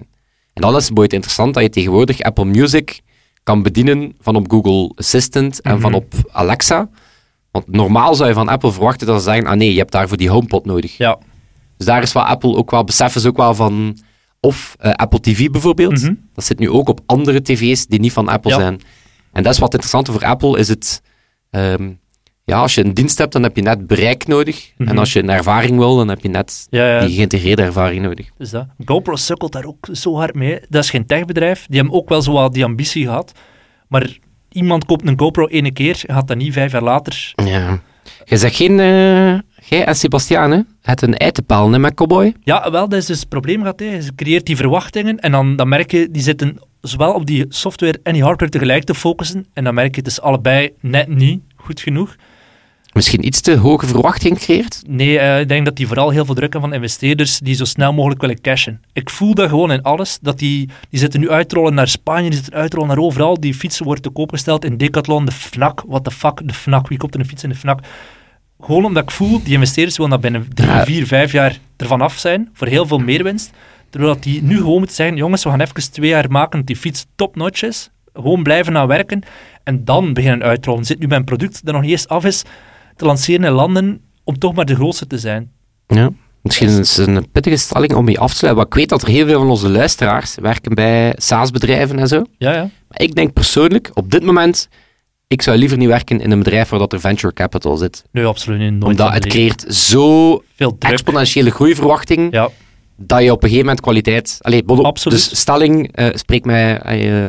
En 0.52 0.62
dan 0.62 0.76
is 0.76 0.90
interessant 0.90 1.54
dat 1.54 1.62
je 1.62 1.68
tegenwoordig 1.68 2.20
Apple 2.20 2.44
Music 2.44 3.00
kan 3.42 3.62
bedienen 3.62 4.12
van 4.20 4.36
op 4.36 4.50
Google 4.50 4.92
Assistant 4.94 5.60
en 5.60 5.72
Mhm. 5.72 5.80
van 5.80 5.94
op 5.94 6.14
Alexa. 6.32 6.88
Want 7.50 7.68
normaal 7.72 8.14
zou 8.14 8.28
je 8.28 8.34
van 8.34 8.48
Apple 8.48 8.72
verwachten 8.72 9.06
dat 9.06 9.16
ze 9.16 9.22
zeggen, 9.24 9.46
ah 9.46 9.56
nee, 9.56 9.72
je 9.72 9.78
hebt 9.78 9.92
daarvoor 9.92 10.16
die 10.16 10.30
HomePod 10.30 10.64
nodig. 10.64 10.96
Ja. 10.96 11.18
Dus 11.76 11.86
daar 11.86 12.02
is 12.02 12.12
wat 12.12 12.26
Apple 12.26 12.56
ook 12.56 12.70
wel, 12.70 12.84
beseffen 12.84 13.20
ze 13.20 13.28
ook 13.28 13.36
wel 13.36 13.54
van, 13.54 13.98
of 14.40 14.76
eh, 14.78 14.90
Apple 14.92 15.20
TV 15.20 15.50
bijvoorbeeld. 15.50 16.02
Mhm. 16.02 16.14
Dat 16.34 16.44
zit 16.44 16.58
nu 16.58 16.70
ook 16.70 16.88
op 16.88 17.00
andere 17.06 17.42
tv's 17.42 17.86
die 17.86 18.00
niet 18.00 18.12
van 18.12 18.28
Apple 18.28 18.50
Ja. 18.50 18.56
zijn. 18.58 18.80
En 19.32 19.42
dat 19.42 19.52
is 19.52 19.58
wat 19.58 19.72
interessant 19.72 20.08
voor 20.08 20.24
Apple, 20.24 20.58
is 20.58 20.68
het... 20.68 21.02
ehm, 21.50 21.90
ja, 22.44 22.58
als 22.58 22.74
je 22.74 22.84
een 22.84 22.94
dienst 22.94 23.18
hebt, 23.18 23.32
dan 23.32 23.42
heb 23.42 23.56
je 23.56 23.62
net 23.62 23.86
bereik 23.86 24.26
nodig. 24.26 24.72
Mhm. 24.76 24.88
En 24.88 24.98
als 24.98 25.12
je 25.12 25.22
een 25.22 25.30
ervaring 25.30 25.78
wil, 25.78 25.96
dan 25.96 26.08
heb 26.08 26.20
je 26.22 26.28
net 26.28 26.66
Ja, 26.70 26.86
ja. 26.94 27.06
die 27.06 27.14
geïntegreerde 27.14 27.62
ervaring 27.62 28.02
nodig. 28.02 28.28
Dus 28.38 28.50
dat. 28.50 28.66
GoPro 28.84 29.16
sukkelt 29.16 29.52
daar 29.52 29.64
ook 29.64 29.88
zo 29.92 30.16
hard 30.16 30.34
mee. 30.34 30.60
Dat 30.68 30.84
is 30.84 30.90
geen 30.90 31.06
techbedrijf. 31.06 31.66
Die 31.68 31.76
hebben 31.76 31.96
ook 31.96 32.08
wel 32.08 32.22
zo 32.22 32.32
wat 32.32 32.54
die 32.54 32.64
ambitie 32.64 33.04
gehad. 33.04 33.32
Maar 33.88 34.18
iemand 34.48 34.84
koopt 34.84 35.06
een 35.06 35.18
GoPro 35.18 35.46
ene 35.46 35.72
keer 35.72 36.02
en 36.06 36.14
gaat 36.14 36.28
dat 36.28 36.36
niet 36.36 36.52
vijf 36.52 36.72
jaar 36.72 36.82
later. 36.82 37.32
Ja. 37.44 37.80
Je 38.24 38.36
zegt 38.36 38.56
geen... 38.56 38.76
jij 39.68 39.84
en 39.84 39.96
Sebastiaan, 39.96 40.50
hè? 40.50 40.60
Het 40.82 41.02
een 41.02 41.16
ei 41.16 41.30
te 41.30 41.42
palen, 41.42 41.72
hè, 41.72 41.78
met 41.78 41.94
Cowboy? 41.94 42.34
Ja, 42.40 42.70
wel, 42.70 42.88
dat 42.88 42.98
is 42.98 43.06
dus 43.06 43.20
het 43.20 43.28
probleem. 43.28 43.60
Gehad, 43.60 43.80
hè. 43.80 43.86
Je 43.86 44.14
creëert 44.14 44.46
die 44.46 44.56
verwachtingen 44.56 45.18
en 45.18 45.32
dan, 45.32 45.56
dan 45.56 45.68
merk 45.68 45.90
je, 45.90 46.08
die 46.10 46.22
zitten 46.22 46.58
zowel 46.82 47.12
op 47.12 47.26
die 47.26 47.44
software 47.48 48.00
en 48.02 48.12
die 48.12 48.22
hardware 48.22 48.50
tegelijk 48.50 48.84
te 48.84 48.94
focussen. 48.94 49.46
En 49.52 49.64
dan 49.64 49.74
merk 49.74 49.94
je, 49.94 50.00
het 50.00 50.10
is 50.10 50.20
allebei 50.20 50.70
net 50.80 51.08
niet 51.08 51.42
goed 51.56 51.80
genoeg. 51.80 52.16
Misschien 52.92 53.26
iets 53.26 53.40
te 53.40 53.56
hoge 53.56 53.86
verwachting 53.86 54.38
creëert? 54.38 54.82
Nee, 54.86 55.18
eh, 55.18 55.40
ik 55.40 55.48
denk 55.48 55.64
dat 55.64 55.76
die 55.76 55.86
vooral 55.86 56.10
heel 56.10 56.24
veel 56.24 56.34
druk 56.34 56.52
hebben 56.52 56.70
van 56.70 56.78
investeerders 56.78 57.38
die 57.38 57.54
zo 57.54 57.64
snel 57.64 57.92
mogelijk 57.92 58.20
willen 58.20 58.40
cashen. 58.40 58.82
Ik 58.92 59.10
voel 59.10 59.34
dat 59.34 59.48
gewoon 59.48 59.72
in 59.72 59.82
alles. 59.82 60.18
Dat 60.20 60.38
die, 60.38 60.68
die 60.90 60.98
zitten 60.98 61.20
nu 61.20 61.30
uitrollen 61.30 61.74
naar 61.74 61.88
Spanje, 61.88 62.28
die 62.30 62.38
zitten 62.38 62.54
uitrollen 62.54 62.88
naar 62.88 62.98
overal. 62.98 63.40
Die 63.40 63.54
fietsen 63.54 63.84
worden 63.84 64.02
te 64.02 64.10
koop 64.10 64.30
gesteld 64.30 64.64
in 64.64 64.76
Decathlon, 64.76 65.24
de 65.24 65.32
FNAC. 65.32 65.82
What 65.86 66.04
the 66.04 66.10
fuck, 66.10 66.40
de 66.44 66.54
FNAC. 66.54 66.88
Wie 66.88 66.98
koopt 66.98 67.14
er 67.14 67.20
een 67.20 67.26
fiets 67.26 67.42
in 67.42 67.48
de 67.48 67.54
FNAC? 67.54 67.80
Gewoon 68.64 68.84
omdat 68.84 69.02
ik 69.02 69.10
voel, 69.10 69.42
die 69.42 69.52
investeerders 69.52 69.96
willen 69.96 70.12
dat 70.12 70.20
binnen 70.20 70.48
drie, 70.54 70.70
vier, 70.70 71.06
vijf 71.06 71.32
jaar 71.32 71.58
ervan 71.76 72.00
af 72.00 72.18
zijn. 72.18 72.50
Voor 72.52 72.66
heel 72.66 72.86
veel 72.86 72.98
meer 72.98 73.22
winst. 73.22 73.50
Terwijl 73.90 74.12
dat 74.12 74.22
die 74.22 74.42
nu 74.42 74.56
gewoon 74.56 74.78
moeten 74.78 74.96
zeggen, 74.96 75.16
jongens, 75.16 75.44
we 75.44 75.50
gaan 75.50 75.60
even 75.60 75.92
twee 75.92 76.08
jaar 76.08 76.30
maken 76.30 76.58
dat 76.58 76.66
die 76.66 76.76
fiets 76.76 77.06
top-notch 77.16 77.62
is. 77.62 77.90
Gewoon 78.12 78.42
blijven 78.42 78.76
aan 78.76 78.86
werken. 78.86 79.22
En 79.64 79.84
dan 79.84 80.12
beginnen 80.12 80.42
uitrollen. 80.42 80.84
Zit 80.84 80.98
nu 80.98 81.06
bij 81.06 81.18
een 81.18 81.24
product 81.24 81.64
dat 81.64 81.74
nog 81.74 81.82
niet 81.82 81.90
eens 81.90 82.08
af 82.08 82.24
is, 82.24 82.42
te 82.96 83.04
lanceren 83.04 83.44
in 83.44 83.52
landen 83.52 84.00
om 84.24 84.38
toch 84.38 84.54
maar 84.54 84.64
de 84.64 84.74
grootste 84.74 85.06
te 85.06 85.18
zijn. 85.18 85.50
Ja. 85.86 86.10
Misschien 86.42 86.68
is 86.68 86.96
het 86.96 87.06
een 87.06 87.30
pittige 87.32 87.56
stelling 87.56 87.94
om 87.94 88.08
je 88.08 88.18
af 88.18 88.30
te 88.30 88.36
sluiten. 88.36 88.62
Maar 88.62 88.72
ik 88.72 88.78
weet 88.78 88.88
dat 88.88 89.02
er 89.02 89.08
heel 89.08 89.26
veel 89.26 89.38
van 89.38 89.50
onze 89.50 89.68
luisteraars 89.68 90.34
werken 90.34 90.74
bij 90.74 91.12
SaaS-bedrijven 91.16 91.98
en 91.98 92.08
zo. 92.08 92.24
Ja, 92.38 92.52
ja. 92.52 92.70
Maar 92.88 93.00
ik 93.00 93.14
denk 93.14 93.32
persoonlijk, 93.32 93.90
op 93.94 94.10
dit 94.10 94.22
moment, 94.22 94.68
ik 95.32 95.42
zou 95.42 95.56
liever 95.56 95.78
niet 95.78 95.88
werken 95.88 96.20
in 96.20 96.30
een 96.30 96.38
bedrijf 96.38 96.68
waar 96.68 96.78
dat 96.78 96.92
er 96.92 97.00
venture 97.00 97.32
capital 97.32 97.76
zit. 97.76 98.04
Nee, 98.10 98.24
absoluut 98.24 98.58
niet. 98.58 98.70
Nooit 98.70 98.84
Omdat 98.84 99.12
het 99.12 99.26
creëert 99.26 99.74
zo 99.74 100.42
veel 100.56 100.78
druk. 100.78 100.92
exponentiële 100.92 101.50
groeiverwachting, 101.50 102.32
Ja, 102.32 102.48
dat 102.96 103.22
je 103.22 103.30
op 103.30 103.36
een 103.42 103.48
gegeven 103.48 103.64
moment 103.66 103.80
kwaliteit... 103.80 104.38
Allee, 104.40 104.64
bod- 104.64 104.82
Absoluut. 104.84 105.18
Dus 105.18 105.38
stelling, 105.40 105.92
eh 105.96 106.06
spreek 106.12 106.44
mij 106.44 106.78
eh, 106.80 107.24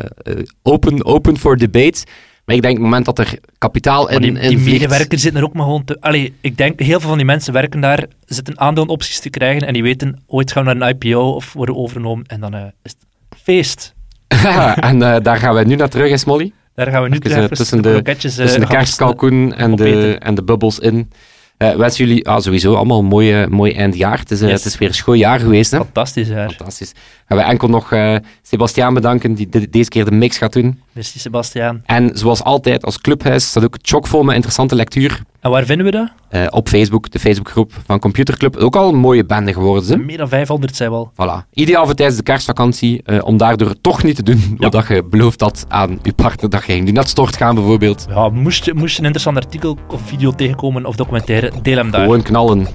open, 0.62 1.06
open 1.06 1.38
for 1.38 1.58
debate. 1.58 2.04
Maar 2.46 2.56
ik 2.56 2.62
denk, 2.62 2.74
op 2.78 2.82
het 2.84 2.90
moment 2.92 3.06
dat 3.06 3.20
er 3.20 3.40
kapitaal 3.58 4.10
in, 4.10 4.22
die, 4.22 4.48
die 4.50 4.58
medewerkers 4.58 5.22
zitten 5.22 5.42
er 5.42 5.48
ook 5.48 5.54
maar 5.54 5.64
gewoon 5.64 5.84
te... 5.84 5.98
Allee, 6.00 6.34
ik 6.42 6.58
denk, 6.58 6.80
heel 6.80 7.00
veel 7.00 7.10
van 7.10 7.18
die 7.18 7.26
mensen 7.26 7.54
werken 7.54 7.80
daar, 7.82 8.06
zitten 8.26 8.60
aandeelopties 8.60 9.20
te 9.20 9.30
krijgen 9.30 9.68
en 9.68 9.74
die 9.74 9.84
weten, 9.84 10.24
ooit 10.28 10.52
gaan 10.52 10.66
we 10.66 10.74
naar 10.74 10.90
een 10.90 10.96
IPO 11.02 11.20
of 11.22 11.54
worden 11.54 11.76
overgenomen 11.76 12.26
en 12.26 12.40
dan 12.40 12.54
eh, 12.54 12.62
is 12.84 12.92
het 12.92 13.40
feest. 13.44 13.94
en 14.90 15.00
daar 15.00 15.38
gaan 15.38 15.54
wij 15.54 15.64
nu 15.64 15.76
naar 15.76 15.90
terug, 15.90 16.10
hè, 16.10 16.18
Smolly. 16.18 16.52
Daar 16.76 16.88
gaan 16.88 17.04
we 17.04 17.10
nu 17.10 17.18
Even, 17.22 17.42
eh, 17.44 17.48
tussen 17.48 17.82
de- 17.82 18.02
eh, 18.04 18.16
Tussen 18.16 18.46
de 18.46 18.52
gaan 18.66 18.68
kerstkalkoen 18.68 19.54
en 19.54 19.76
de, 19.76 20.16
en 20.20 20.36
de 20.36 20.44
bubbels 20.44 20.80
in. 20.80 21.12
Eh 21.58 21.76
wensen 21.76 22.06
jullie 22.06 22.28
ah, 22.28 22.42
sowieso 22.42 22.74
allemaal 22.76 23.00
een 23.00 23.06
mooi, 23.06 23.42
eh, 23.42 23.48
mooi 23.48 23.74
eindjaar. 23.74 24.20
Het 24.20 24.32
is, 24.32 24.42
eh, 24.42 24.48
Yes. 24.50 24.64
het 24.64 24.74
is 24.74 24.80
weer 24.80 24.88
een 24.88 24.94
schoon 24.96 25.18
jaar 25.18 25.40
geweest. 25.40 25.72
Hè? 25.72 25.78
Fantastisch 25.78 26.28
jaar. 26.28 26.50
Fantastisch. 26.50 26.92
Gaan 27.28 27.38
we 27.38 27.44
enkel 27.44 27.68
nog 27.68 27.92
eh 27.92 28.16
Sebastiaan 28.42 28.94
bedanken, 28.94 29.34
die 29.34 29.50
de- 29.50 29.70
deze 29.70 29.90
keer 29.90 30.06
de 30.06 30.12
mix 30.12 30.38
gaat 30.38 30.54
doen. 30.54 30.80
Merci 30.92 31.20
Sebastiaan. 31.20 31.82
En 31.86 32.12
zoals 32.14 32.44
altijd, 32.44 32.86
als 32.86 33.02
clubhuis 33.02 33.48
staat 33.48 33.64
ook 33.64 33.78
chockvol 33.82 34.24
met 34.24 34.34
interessante 34.36 34.76
lectuur. 34.76 35.22
En 35.44 35.50
waar 35.52 35.66
vinden 35.66 35.86
we 35.86 35.92
dat? 35.92 36.08
eh, 36.30 36.46
op 36.50 36.68
Facebook, 36.70 37.12
de 37.12 37.20
Facebookgroep 37.20 37.72
van 37.86 38.00
Computerclub. 38.00 38.56
Ook 38.56 38.76
al 38.76 38.90
een 38.90 38.96
mooie 39.00 39.26
bende 39.26 39.54
geworden. 39.54 39.84
Ze. 39.84 39.98
Meer 39.98 40.18
dan 40.18 40.28
500 40.28 40.76
zijn 40.76 40.90
wel. 40.90 41.12
Voilà. 41.14 41.50
Ideaal 41.54 41.86
voor 41.86 41.94
tijdens 41.94 42.18
de 42.18 42.24
kerstvakantie, 42.24 43.02
eh, 43.06 43.18
om 43.24 43.38
daardoor 43.38 43.74
toch 43.82 44.04
niet 44.04 44.16
te 44.16 44.24
doen 44.24 44.56
Ja. 44.60 44.70
wat 44.70 44.88
je 44.88 45.04
beloofd 45.04 45.42
had 45.42 45.66
aan 45.68 46.00
je 46.02 46.14
partner. 46.14 46.50
Dat 46.50 46.66
je 46.66 46.72
ging 46.72 46.94
doen 46.94 47.04
stort 47.06 47.38
gaan 47.38 47.56
bijvoorbeeld. 47.56 48.06
Ja, 48.10 48.30
moest 48.30 48.66
je, 48.66 48.74
moest 48.74 48.92
je 48.94 49.00
een 49.00 49.06
interessant 49.06 49.38
artikel 49.38 49.78
of 49.92 50.02
video 50.06 50.32
tegenkomen 50.32 50.86
of 50.86 50.96
documentaire, 50.96 51.52
deel 51.62 51.78
hem 51.78 51.92
daar. 51.92 52.02
Gewoon 52.02 52.22
knallen. 52.22 52.68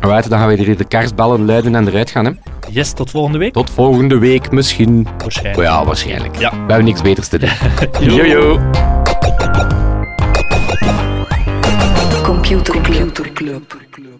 Alright, 0.00 0.30
dan 0.30 0.38
gaan 0.38 0.48
we 0.48 0.62
hier 0.62 0.76
de 0.76 0.84
kerstbellen 0.84 1.44
luiden 1.44 1.74
en 1.74 1.88
eruit 1.88 2.10
gaan. 2.10 2.24
Hè. 2.24 2.30
Yes, 2.70 2.92
tot 2.92 3.10
volgende 3.10 3.38
week. 3.38 3.52
Tot 3.52 3.70
volgende 3.70 4.18
week 4.18 4.50
misschien. 4.50 5.06
Waarschijnlijk. 5.18 5.68
Ja, 5.68 5.84
waarschijnlijk. 5.84 6.36
Ja. 6.38 6.50
We 6.50 6.56
hebben 6.56 6.84
niks 6.84 7.02
beters 7.02 7.28
te 7.28 7.38
doen. 7.38 7.50
Jojo. 8.16 8.60
Computer 12.42 13.30
Club. 13.30 14.11